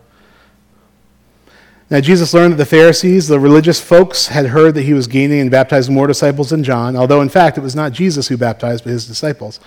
Now, 1.91 1.99
Jesus 1.99 2.33
learned 2.33 2.53
that 2.53 2.57
the 2.57 2.65
Pharisees, 2.65 3.27
the 3.27 3.39
religious 3.39 3.79
folks, 3.79 4.29
had 4.29 4.47
heard 4.47 4.73
that 4.73 4.81
he 4.81 4.95
was 4.95 5.05
gaining 5.05 5.39
and 5.41 5.51
baptizing 5.51 5.93
more 5.93 6.07
disciples 6.07 6.49
than 6.49 6.63
John, 6.63 6.95
although 6.95 7.21
in 7.21 7.29
fact 7.29 7.55
it 7.55 7.61
was 7.61 7.75
not 7.75 7.91
Jesus 7.91 8.29
who 8.29 8.35
baptized, 8.35 8.83
but 8.83 8.89
his 8.89 9.05
disciples. 9.05 9.59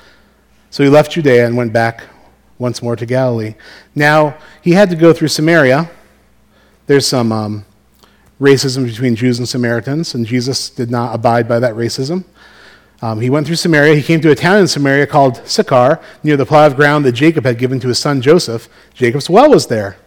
So 0.70 0.82
he 0.82 0.90
left 0.90 1.12
Judea 1.12 1.46
and 1.46 1.56
went 1.56 1.72
back 1.72 2.02
once 2.58 2.82
more 2.82 2.96
to 2.96 3.06
Galilee. 3.06 3.54
Now, 3.94 4.36
he 4.60 4.72
had 4.72 4.90
to 4.90 4.96
go 4.96 5.12
through 5.12 5.28
Samaria. 5.28 5.88
There's 6.88 7.06
some 7.06 7.30
um, 7.30 7.64
racism 8.40 8.86
between 8.86 9.14
Jews 9.14 9.38
and 9.38 9.48
Samaritans, 9.48 10.16
and 10.16 10.26
Jesus 10.26 10.68
did 10.68 10.90
not 10.90 11.14
abide 11.14 11.46
by 11.46 11.60
that 11.60 11.74
racism. 11.74 12.24
Um, 13.02 13.20
he 13.20 13.28
went 13.28 13.46
through 13.46 13.56
Samaria. 13.56 13.94
He 13.94 14.02
came 14.02 14.20
to 14.22 14.30
a 14.30 14.34
town 14.34 14.58
in 14.58 14.68
Samaria 14.68 15.06
called 15.06 15.46
Sychar, 15.46 16.00
near 16.22 16.36
the 16.36 16.46
plot 16.46 16.70
of 16.70 16.76
ground 16.76 17.04
that 17.04 17.12
Jacob 17.12 17.44
had 17.44 17.58
given 17.58 17.78
to 17.80 17.88
his 17.88 17.98
son 17.98 18.22
Joseph. 18.22 18.68
Jacob's 18.94 19.28
well 19.28 19.50
was 19.50 19.66
there. 19.66 19.98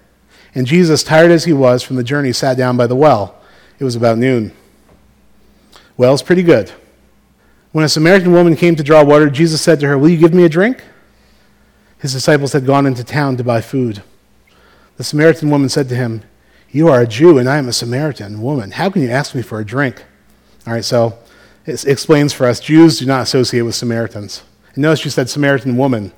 And 0.56 0.66
Jesus, 0.66 1.04
tired 1.04 1.32
as 1.32 1.46
he 1.46 1.54
was 1.54 1.84
from 1.84 1.96
the 1.96 2.04
journey, 2.04 2.34
sat 2.34 2.58
down 2.58 2.78
by 2.78 2.88
the 2.88 2.96
well. 2.96 3.40
It 3.78 3.84
was 3.84 3.96
about 3.96 4.18
noon. 4.18 4.52
Well's 5.98 6.24
pretty 6.24 6.44
good. 6.44 6.72
When 7.72 7.86
a 7.86 7.90
Samaritan 7.90 8.32
woman 8.32 8.56
came 8.56 8.76
to 8.76 8.84
draw 8.84 9.04
water, 9.04 9.30
Jesus 9.30 9.62
said 9.62 9.80
to 9.82 9.88
her, 9.88 9.98
Will 9.98 10.10
you 10.10 10.18
give 10.18 10.34
me 10.34 10.44
a 10.44 10.50
drink? 10.50 10.84
His 12.00 12.14
disciples 12.14 12.54
had 12.54 12.66
gone 12.66 12.88
into 12.88 13.04
town 13.04 13.38
to 13.38 13.44
buy 13.44 13.62
food. 13.62 14.02
The 14.98 15.04
Samaritan 15.04 15.50
woman 15.50 15.70
said 15.70 15.88
to 15.90 15.96
him, 15.96 16.24
You 16.72 16.88
are 16.88 17.02
a 17.02 17.08
Jew, 17.08 17.38
and 17.38 17.48
I 17.48 17.58
am 17.58 17.68
a 17.68 17.74
Samaritan 17.74 18.42
woman. 18.42 18.72
How 18.72 18.90
can 18.90 19.04
you 19.04 19.10
ask 19.10 19.36
me 19.36 19.42
for 19.42 19.60
a 19.60 19.66
drink? 19.66 20.04
All 20.66 20.74
right, 20.74 20.84
so 20.84 21.20
it 21.66 21.86
explains 21.86 22.34
for 22.34 22.48
us 22.48 22.60
Jews 22.60 23.00
do 23.00 23.06
not 23.06 23.24
associate 23.24 23.62
with 23.62 23.76
Samaritans. 23.76 24.44
And 24.74 24.84
notice 24.84 25.00
she 25.00 25.10
said 25.10 25.30
Samaritan 25.30 25.78
woman. 25.78 26.12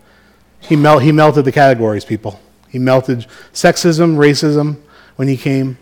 He, 0.60 0.76
he 0.76 1.12
melted 1.12 1.46
the 1.46 1.52
categories, 1.52 2.06
people. 2.06 2.40
He 2.70 2.80
melted 2.80 3.26
sexism, 3.54 4.16
racism 4.16 4.78
when 5.16 5.28
he 5.28 5.36
came. 5.36 5.78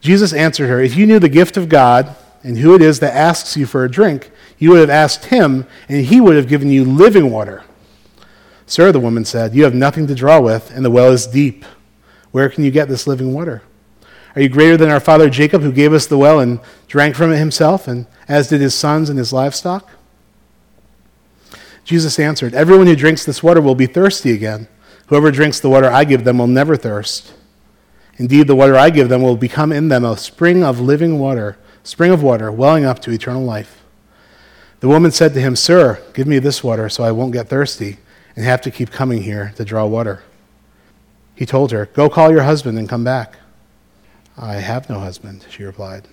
Jesus 0.00 0.32
answered 0.32 0.68
her, 0.68 0.80
If 0.80 0.96
you 0.96 1.06
knew 1.06 1.18
the 1.18 1.28
gift 1.28 1.56
of 1.56 1.68
God 1.68 2.14
and 2.42 2.58
who 2.58 2.74
it 2.74 2.82
is 2.82 3.00
that 3.00 3.16
asks 3.16 3.56
you 3.56 3.64
for 3.64 3.84
a 3.84 3.90
drink, 3.90 4.30
you 4.58 4.70
would 4.70 4.80
have 4.80 4.90
asked 4.90 5.26
him, 5.26 5.66
and 5.88 6.04
he 6.04 6.20
would 6.20 6.36
have 6.36 6.48
given 6.48 6.70
you 6.70 6.84
living 6.84 7.30
water. 7.30 7.64
Sir, 8.66 8.92
the 8.92 9.00
woman 9.00 9.24
said, 9.24 9.54
You 9.54 9.64
have 9.64 9.74
nothing 9.74 10.06
to 10.06 10.14
draw 10.14 10.40
with, 10.40 10.70
and 10.70 10.84
the 10.84 10.90
well 10.90 11.10
is 11.10 11.26
deep. 11.26 11.64
Where 12.30 12.48
can 12.48 12.64
you 12.64 12.70
get 12.70 12.88
this 12.88 13.06
living 13.06 13.32
water? 13.32 13.62
Are 14.34 14.42
you 14.42 14.48
greater 14.48 14.76
than 14.76 14.90
our 14.90 15.00
father 15.00 15.30
Jacob, 15.30 15.62
who 15.62 15.72
gave 15.72 15.92
us 15.92 16.06
the 16.06 16.18
well 16.18 16.40
and 16.40 16.60
drank 16.88 17.14
from 17.14 17.32
it 17.32 17.38
himself, 17.38 17.86
and 17.86 18.06
as 18.28 18.48
did 18.48 18.60
his 18.60 18.74
sons 18.74 19.10
and 19.10 19.18
his 19.18 19.32
livestock? 19.32 19.90
Jesus 21.84 22.18
answered, 22.18 22.54
Everyone 22.54 22.86
who 22.86 22.96
drinks 22.96 23.24
this 23.24 23.42
water 23.42 23.60
will 23.60 23.74
be 23.74 23.86
thirsty 23.86 24.32
again. 24.32 24.68
Whoever 25.08 25.30
drinks 25.30 25.60
the 25.60 25.68
water 25.68 25.90
I 25.90 26.04
give 26.04 26.24
them 26.24 26.38
will 26.38 26.46
never 26.46 26.76
thirst. 26.76 27.34
Indeed, 28.16 28.46
the 28.46 28.56
water 28.56 28.76
I 28.76 28.90
give 28.90 29.08
them 29.08 29.22
will 29.22 29.36
become 29.36 29.72
in 29.72 29.88
them 29.88 30.04
a 30.04 30.16
spring 30.16 30.64
of 30.64 30.80
living 30.80 31.18
water, 31.18 31.58
spring 31.82 32.10
of 32.10 32.22
water 32.22 32.50
welling 32.50 32.84
up 32.84 33.00
to 33.00 33.10
eternal 33.10 33.44
life. 33.44 33.82
The 34.80 34.88
woman 34.88 35.10
said 35.10 35.34
to 35.34 35.40
him, 35.40 35.56
Sir, 35.56 36.02
give 36.14 36.26
me 36.26 36.38
this 36.38 36.64
water 36.64 36.88
so 36.88 37.04
I 37.04 37.12
won't 37.12 37.32
get 37.32 37.48
thirsty 37.48 37.98
and 38.36 38.44
have 38.44 38.60
to 38.62 38.70
keep 38.70 38.90
coming 38.90 39.22
here 39.22 39.52
to 39.56 39.64
draw 39.64 39.84
water. 39.84 40.22
He 41.34 41.44
told 41.44 41.72
her, 41.72 41.86
Go 41.86 42.08
call 42.08 42.30
your 42.30 42.42
husband 42.44 42.78
and 42.78 42.88
come 42.88 43.04
back. 43.04 43.36
I 44.36 44.54
have 44.54 44.88
no 44.88 45.00
husband, 45.00 45.46
she 45.50 45.64
replied. 45.64 46.08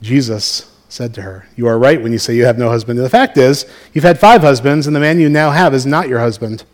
Jesus 0.00 0.77
said 0.88 1.14
to 1.14 1.22
her, 1.22 1.46
You 1.56 1.66
are 1.66 1.78
right 1.78 2.02
when 2.02 2.12
you 2.12 2.18
say 2.18 2.34
you 2.34 2.44
have 2.44 2.58
no 2.58 2.68
husband. 2.68 2.98
The 2.98 3.10
fact 3.10 3.36
is, 3.36 3.66
you've 3.92 4.04
had 4.04 4.18
five 4.18 4.40
husbands, 4.40 4.86
and 4.86 4.96
the 4.96 5.00
man 5.00 5.20
you 5.20 5.28
now 5.28 5.50
have 5.50 5.74
is 5.74 5.86
not 5.86 6.08
your 6.08 6.20
husband. 6.20 6.64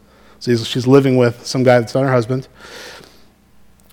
So 0.41 0.57
she's 0.57 0.87
living 0.87 1.17
with 1.17 1.47
some 1.47 1.63
guy 1.63 1.81
that's 1.81 1.95
not 1.95 2.05
her 2.05 2.13
husband. 2.13 2.49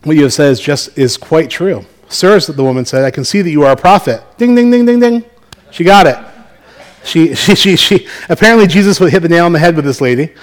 What 0.04 0.16
you 0.16 0.24
have 0.24 0.34
said 0.34 0.52
is 0.52 0.60
just 0.60 0.98
is 0.98 1.18
quite 1.18 1.50
true. 1.50 1.86
Sir, 2.10 2.40
the 2.40 2.64
woman 2.64 2.86
said, 2.86 3.06
I 3.06 3.12
can 3.12 3.24
see 3.24 3.42
that 3.42 3.52
you 3.52 3.64
are 3.64 3.72
a 3.72 3.78
prophet. 3.78 4.22
Ding, 4.38 4.54
ding, 4.54 4.70
ding, 4.70 4.86
ding, 4.86 5.00
ding. 5.00 5.24
She 5.70 5.84
got 5.84 6.08
it. 6.08 6.18
She, 7.04 7.34
she, 7.36 7.56
she, 7.56 7.76
she, 7.76 8.08
apparently, 8.28 8.68
Jesus 8.68 9.00
would 9.00 9.12
hit 9.12 9.22
the 9.22 9.30
nail 9.30 9.46
on 9.46 9.54
the 9.54 9.60
head 9.60 9.76
with 9.76 9.86
this 9.86 10.02
lady. 10.02 10.34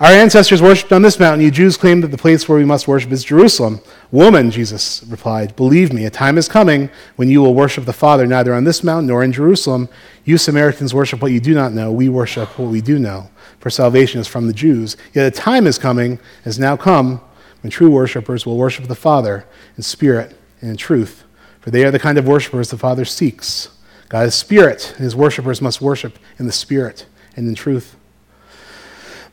Our 0.00 0.12
ancestors 0.12 0.62
worshipped 0.62 0.94
on 0.94 1.02
this 1.02 1.20
mountain. 1.20 1.44
You 1.44 1.50
Jews 1.50 1.76
claim 1.76 2.00
that 2.00 2.08
the 2.08 2.16
place 2.16 2.48
where 2.48 2.56
we 2.56 2.64
must 2.64 2.88
worship 2.88 3.12
is 3.12 3.22
Jerusalem. 3.22 3.82
Woman, 4.10 4.50
Jesus 4.50 5.04
replied, 5.06 5.54
believe 5.56 5.92
me, 5.92 6.06
a 6.06 6.10
time 6.10 6.38
is 6.38 6.48
coming 6.48 6.88
when 7.16 7.28
you 7.28 7.42
will 7.42 7.52
worship 7.52 7.84
the 7.84 7.92
Father 7.92 8.26
neither 8.26 8.54
on 8.54 8.64
this 8.64 8.82
mountain 8.82 9.08
nor 9.08 9.22
in 9.22 9.30
Jerusalem. 9.30 9.90
You 10.24 10.38
Samaritans 10.38 10.94
worship 10.94 11.20
what 11.20 11.32
you 11.32 11.40
do 11.40 11.54
not 11.54 11.74
know. 11.74 11.92
We 11.92 12.08
worship 12.08 12.58
what 12.58 12.70
we 12.70 12.80
do 12.80 12.98
know. 12.98 13.28
For 13.58 13.68
salvation 13.68 14.22
is 14.22 14.26
from 14.26 14.46
the 14.46 14.54
Jews. 14.54 14.96
Yet 15.12 15.26
a 15.26 15.30
time 15.30 15.66
is 15.66 15.76
coming, 15.76 16.18
has 16.44 16.58
now 16.58 16.78
come, 16.78 17.20
when 17.62 17.70
true 17.70 17.90
worshippers 17.90 18.46
will 18.46 18.56
worship 18.56 18.86
the 18.86 18.94
Father 18.94 19.46
in 19.76 19.82
spirit 19.82 20.34
and 20.62 20.70
in 20.70 20.76
truth, 20.78 21.24
for 21.60 21.70
they 21.70 21.84
are 21.84 21.90
the 21.90 21.98
kind 21.98 22.16
of 22.16 22.26
worshippers 22.26 22.70
the 22.70 22.78
Father 22.78 23.04
seeks. 23.04 23.68
God 24.08 24.28
is 24.28 24.34
spirit, 24.34 24.92
and 24.96 25.04
his 25.04 25.14
worshippers 25.14 25.60
must 25.60 25.82
worship 25.82 26.18
in 26.38 26.46
the 26.46 26.52
spirit 26.52 27.04
and 27.36 27.46
in 27.46 27.54
truth. 27.54 27.96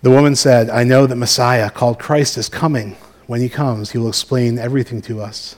The 0.01 0.11
woman 0.11 0.35
said, 0.35 0.69
I 0.69 0.83
know 0.83 1.07
that 1.07 1.15
Messiah, 1.15 1.69
called 1.69 1.99
Christ, 1.99 2.37
is 2.37 2.49
coming. 2.49 2.95
When 3.25 3.41
he 3.41 3.49
comes, 3.49 3.91
he 3.91 3.97
will 3.97 4.07
explain 4.07 4.57
everything 4.59 5.01
to 5.03 5.21
us. 5.21 5.55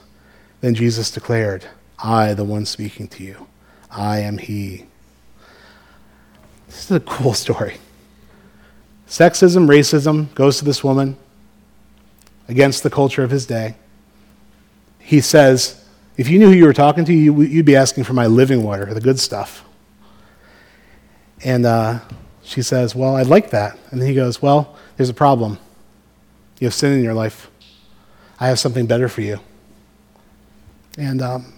Then 0.60 0.74
Jesus 0.74 1.10
declared, 1.10 1.66
I, 1.98 2.34
the 2.34 2.44
one 2.44 2.66
speaking 2.66 3.06
to 3.08 3.22
you, 3.22 3.46
I 3.90 4.20
am 4.20 4.38
he. 4.38 4.86
This 6.66 6.84
is 6.84 6.90
a 6.90 7.00
cool 7.00 7.34
story. 7.34 7.76
Sexism, 9.06 9.66
racism 9.66 10.32
goes 10.34 10.58
to 10.58 10.64
this 10.64 10.84
woman 10.84 11.16
against 12.48 12.82
the 12.82 12.90
culture 12.90 13.22
of 13.22 13.30
his 13.30 13.44
day. 13.44 13.74
He 14.98 15.20
says, 15.20 15.84
If 16.16 16.28
you 16.28 16.38
knew 16.38 16.46
who 16.46 16.54
you 16.54 16.64
were 16.64 16.72
talking 16.72 17.04
to, 17.04 17.12
you'd 17.12 17.66
be 17.66 17.76
asking 17.76 18.04
for 18.04 18.12
my 18.12 18.26
living 18.26 18.62
water, 18.62 18.92
the 18.94 19.00
good 19.00 19.18
stuff. 19.18 19.64
And 21.42 21.66
uh, 21.66 22.00
she 22.42 22.62
says, 22.62 22.94
Well, 22.94 23.16
I'd 23.16 23.26
like 23.26 23.50
that. 23.50 23.78
And 23.90 24.02
he 24.02 24.14
goes, 24.14 24.40
Well, 24.42 24.76
there's 24.96 25.08
a 25.08 25.14
problem. 25.14 25.58
You 26.58 26.66
have 26.66 26.74
sin 26.74 26.92
in 26.92 27.02
your 27.02 27.14
life. 27.14 27.50
I 28.38 28.48
have 28.48 28.58
something 28.58 28.86
better 28.86 29.08
for 29.08 29.20
you. 29.20 29.40
And 30.98 31.22
um, 31.22 31.52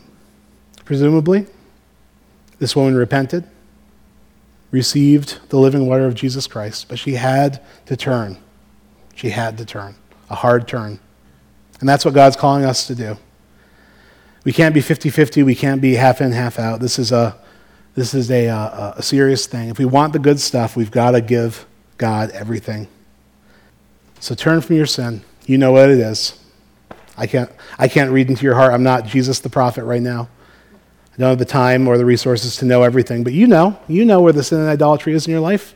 presumably, 0.84 1.46
this 2.58 2.76
woman 2.76 2.94
repented, 2.94 3.44
received 4.70 5.38
the 5.48 5.58
living 5.58 5.86
water 5.86 6.06
of 6.06 6.14
Jesus 6.14 6.46
Christ, 6.46 6.88
but 6.88 6.98
she 6.98 7.14
had 7.14 7.60
to 7.86 7.96
turn. 7.96 8.38
She 9.14 9.30
had 9.30 9.58
to 9.58 9.64
turn 9.64 9.96
a 10.32 10.34
hard 10.34 10.66
turn. 10.66 10.98
And 11.80 11.88
that's 11.88 12.04
what 12.04 12.14
God's 12.14 12.36
calling 12.36 12.64
us 12.64 12.86
to 12.86 12.94
do. 12.94 13.18
We 14.44 14.52
can't 14.52 14.74
be 14.74 14.80
50 14.80 15.10
50, 15.10 15.42
we 15.42 15.54
can't 15.54 15.80
be 15.80 15.94
half 15.94 16.20
in, 16.20 16.32
half 16.32 16.58
out. 16.58 16.80
This 16.80 16.98
is, 16.98 17.12
a, 17.12 17.38
this 17.94 18.14
is 18.14 18.30
a, 18.30 18.48
uh, 18.48 18.56
a, 18.56 18.94
a 18.98 19.02
serious 19.02 19.46
thing. 19.46 19.68
If 19.68 19.78
we 19.78 19.84
want 19.84 20.12
the 20.12 20.18
good 20.18 20.40
stuff, 20.40 20.76
we've 20.76 20.90
got 20.90 21.12
to 21.12 21.20
give 21.20 21.66
God 21.98 22.30
everything. 22.30 22.88
So 24.20 24.34
turn 24.34 24.60
from 24.60 24.76
your 24.76 24.86
sin. 24.86 25.22
You 25.46 25.58
know 25.58 25.72
what 25.72 25.90
it 25.90 25.98
is. 25.98 26.38
I 27.16 27.26
can't, 27.26 27.50
I 27.78 27.88
can't 27.88 28.10
read 28.10 28.30
into 28.30 28.44
your 28.44 28.54
heart. 28.54 28.72
I'm 28.72 28.82
not 28.82 29.06
Jesus 29.06 29.40
the 29.40 29.50
prophet 29.50 29.84
right 29.84 30.00
now. 30.00 30.28
I 31.12 31.16
don't 31.18 31.28
have 31.28 31.38
the 31.38 31.44
time 31.44 31.86
or 31.86 31.98
the 31.98 32.06
resources 32.06 32.56
to 32.56 32.64
know 32.64 32.82
everything, 32.82 33.22
but 33.22 33.34
you 33.34 33.46
know. 33.46 33.78
You 33.86 34.04
know 34.04 34.20
where 34.20 34.32
the 34.32 34.42
sin 34.42 34.60
and 34.60 34.68
idolatry 34.68 35.12
is 35.12 35.26
in 35.26 35.32
your 35.32 35.40
life. 35.40 35.74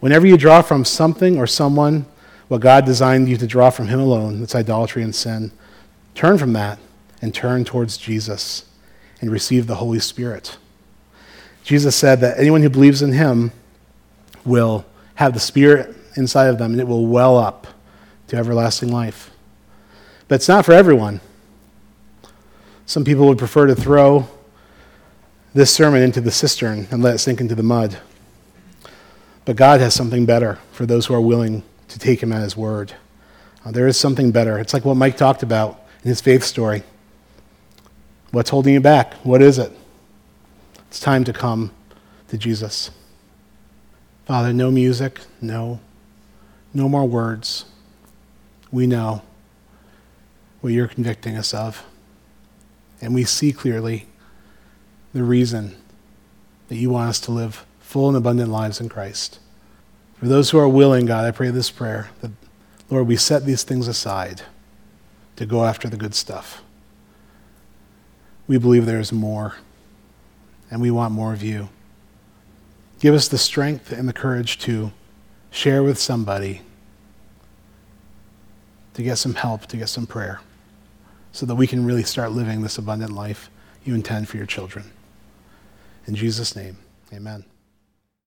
Whenever 0.00 0.26
you 0.26 0.36
draw 0.36 0.60
from 0.62 0.84
something 0.84 1.38
or 1.38 1.46
someone 1.46 2.06
what 2.48 2.60
God 2.60 2.84
designed 2.84 3.28
you 3.28 3.36
to 3.38 3.46
draw 3.46 3.70
from 3.70 3.88
Him 3.88 4.00
alone, 4.00 4.40
that's 4.40 4.54
idolatry 4.54 5.02
and 5.02 5.14
sin. 5.14 5.50
Turn 6.14 6.36
from 6.36 6.52
that 6.52 6.78
and 7.22 7.34
turn 7.34 7.64
towards 7.64 7.96
Jesus 7.96 8.66
and 9.20 9.30
receive 9.30 9.66
the 9.66 9.76
Holy 9.76 9.98
Spirit. 9.98 10.58
Jesus 11.64 11.94
said 11.96 12.20
that 12.20 12.38
anyone 12.38 12.62
who 12.62 12.70
believes 12.70 13.02
in 13.02 13.12
Him 13.12 13.52
will 14.44 14.84
have 15.16 15.34
the 15.34 15.40
Spirit 15.40 15.94
inside 16.16 16.46
of 16.46 16.58
them 16.58 16.72
and 16.72 16.80
it 16.80 16.86
will 16.86 17.06
well 17.06 17.36
up 17.36 17.66
to 18.28 18.36
everlasting 18.36 18.90
life. 18.90 19.30
But 20.26 20.36
it's 20.36 20.48
not 20.48 20.64
for 20.64 20.72
everyone. 20.72 21.20
Some 22.86 23.04
people 23.04 23.26
would 23.26 23.38
prefer 23.38 23.66
to 23.66 23.74
throw 23.74 24.28
this 25.54 25.74
sermon 25.74 26.02
into 26.02 26.20
the 26.20 26.30
cistern 26.30 26.86
and 26.90 27.02
let 27.02 27.14
it 27.14 27.18
sink 27.18 27.40
into 27.40 27.54
the 27.54 27.62
mud. 27.62 27.98
But 29.44 29.56
God 29.56 29.80
has 29.80 29.94
something 29.94 30.26
better 30.26 30.58
for 30.72 30.86
those 30.86 31.06
who 31.06 31.14
are 31.14 31.20
willing 31.20 31.62
to 31.88 31.98
take 31.98 32.22
him 32.22 32.32
at 32.32 32.42
his 32.42 32.56
word. 32.56 32.94
Uh, 33.64 33.70
there 33.70 33.86
is 33.86 33.98
something 33.98 34.30
better. 34.30 34.58
It's 34.58 34.74
like 34.74 34.84
what 34.84 34.96
Mike 34.96 35.16
talked 35.16 35.42
about 35.42 35.82
in 36.02 36.08
his 36.08 36.20
faith 36.20 36.44
story. 36.44 36.82
What's 38.30 38.50
holding 38.50 38.74
you 38.74 38.80
back? 38.80 39.14
What 39.24 39.40
is 39.40 39.58
it? 39.58 39.72
It's 40.88 41.00
time 41.00 41.24
to 41.24 41.32
come 41.32 41.72
to 42.28 42.38
Jesus. 42.38 42.90
Father, 44.24 44.52
no 44.52 44.70
music, 44.70 45.20
no, 45.40 45.80
no 46.74 46.88
more 46.88 47.06
words. 47.06 47.66
We 48.70 48.86
know 48.86 49.22
what 50.60 50.72
you're 50.72 50.88
convicting 50.88 51.36
us 51.36 51.54
of. 51.54 51.84
And 53.00 53.14
we 53.14 53.24
see 53.24 53.52
clearly 53.52 54.06
the 55.12 55.22
reason 55.22 55.76
that 56.68 56.76
you 56.76 56.90
want 56.90 57.10
us 57.10 57.20
to 57.20 57.32
live 57.32 57.64
full 57.80 58.08
and 58.08 58.16
abundant 58.16 58.50
lives 58.50 58.80
in 58.80 58.88
Christ. 58.88 59.38
For 60.18 60.26
those 60.26 60.50
who 60.50 60.58
are 60.58 60.68
willing, 60.68 61.06
God, 61.06 61.24
I 61.24 61.30
pray 61.30 61.50
this 61.50 61.70
prayer 61.70 62.10
that, 62.20 62.32
Lord, 62.90 63.06
we 63.06 63.16
set 63.16 63.46
these 63.46 63.62
things 63.62 63.88
aside 63.88 64.42
to 65.36 65.46
go 65.46 65.64
after 65.64 65.88
the 65.88 65.96
good 65.96 66.14
stuff. 66.14 66.62
We 68.46 68.58
believe 68.58 68.84
there 68.84 69.00
is 69.00 69.12
more, 69.12 69.56
and 70.70 70.80
we 70.80 70.90
want 70.90 71.12
more 71.12 71.32
of 71.32 71.42
you. 71.42 71.68
Give 73.00 73.14
us 73.14 73.28
the 73.28 73.38
strength 73.38 73.92
and 73.92 74.08
the 74.08 74.12
courage 74.12 74.58
to 74.60 74.92
share 75.50 75.82
with 75.82 75.98
somebody, 75.98 76.62
to 78.94 79.02
get 79.02 79.16
some 79.16 79.34
help, 79.34 79.66
to 79.66 79.76
get 79.76 79.88
some 79.88 80.06
prayer, 80.06 80.40
so 81.32 81.46
that 81.46 81.54
we 81.54 81.66
can 81.66 81.84
really 81.84 82.02
start 82.02 82.32
living 82.32 82.62
this 82.62 82.78
abundant 82.78 83.12
life 83.12 83.50
you 83.84 83.94
intend 83.94 84.28
for 84.28 84.36
your 84.36 84.46
children. 84.46 84.90
In 86.06 86.14
Jesus' 86.14 86.56
name, 86.56 86.78
amen. 87.12 87.44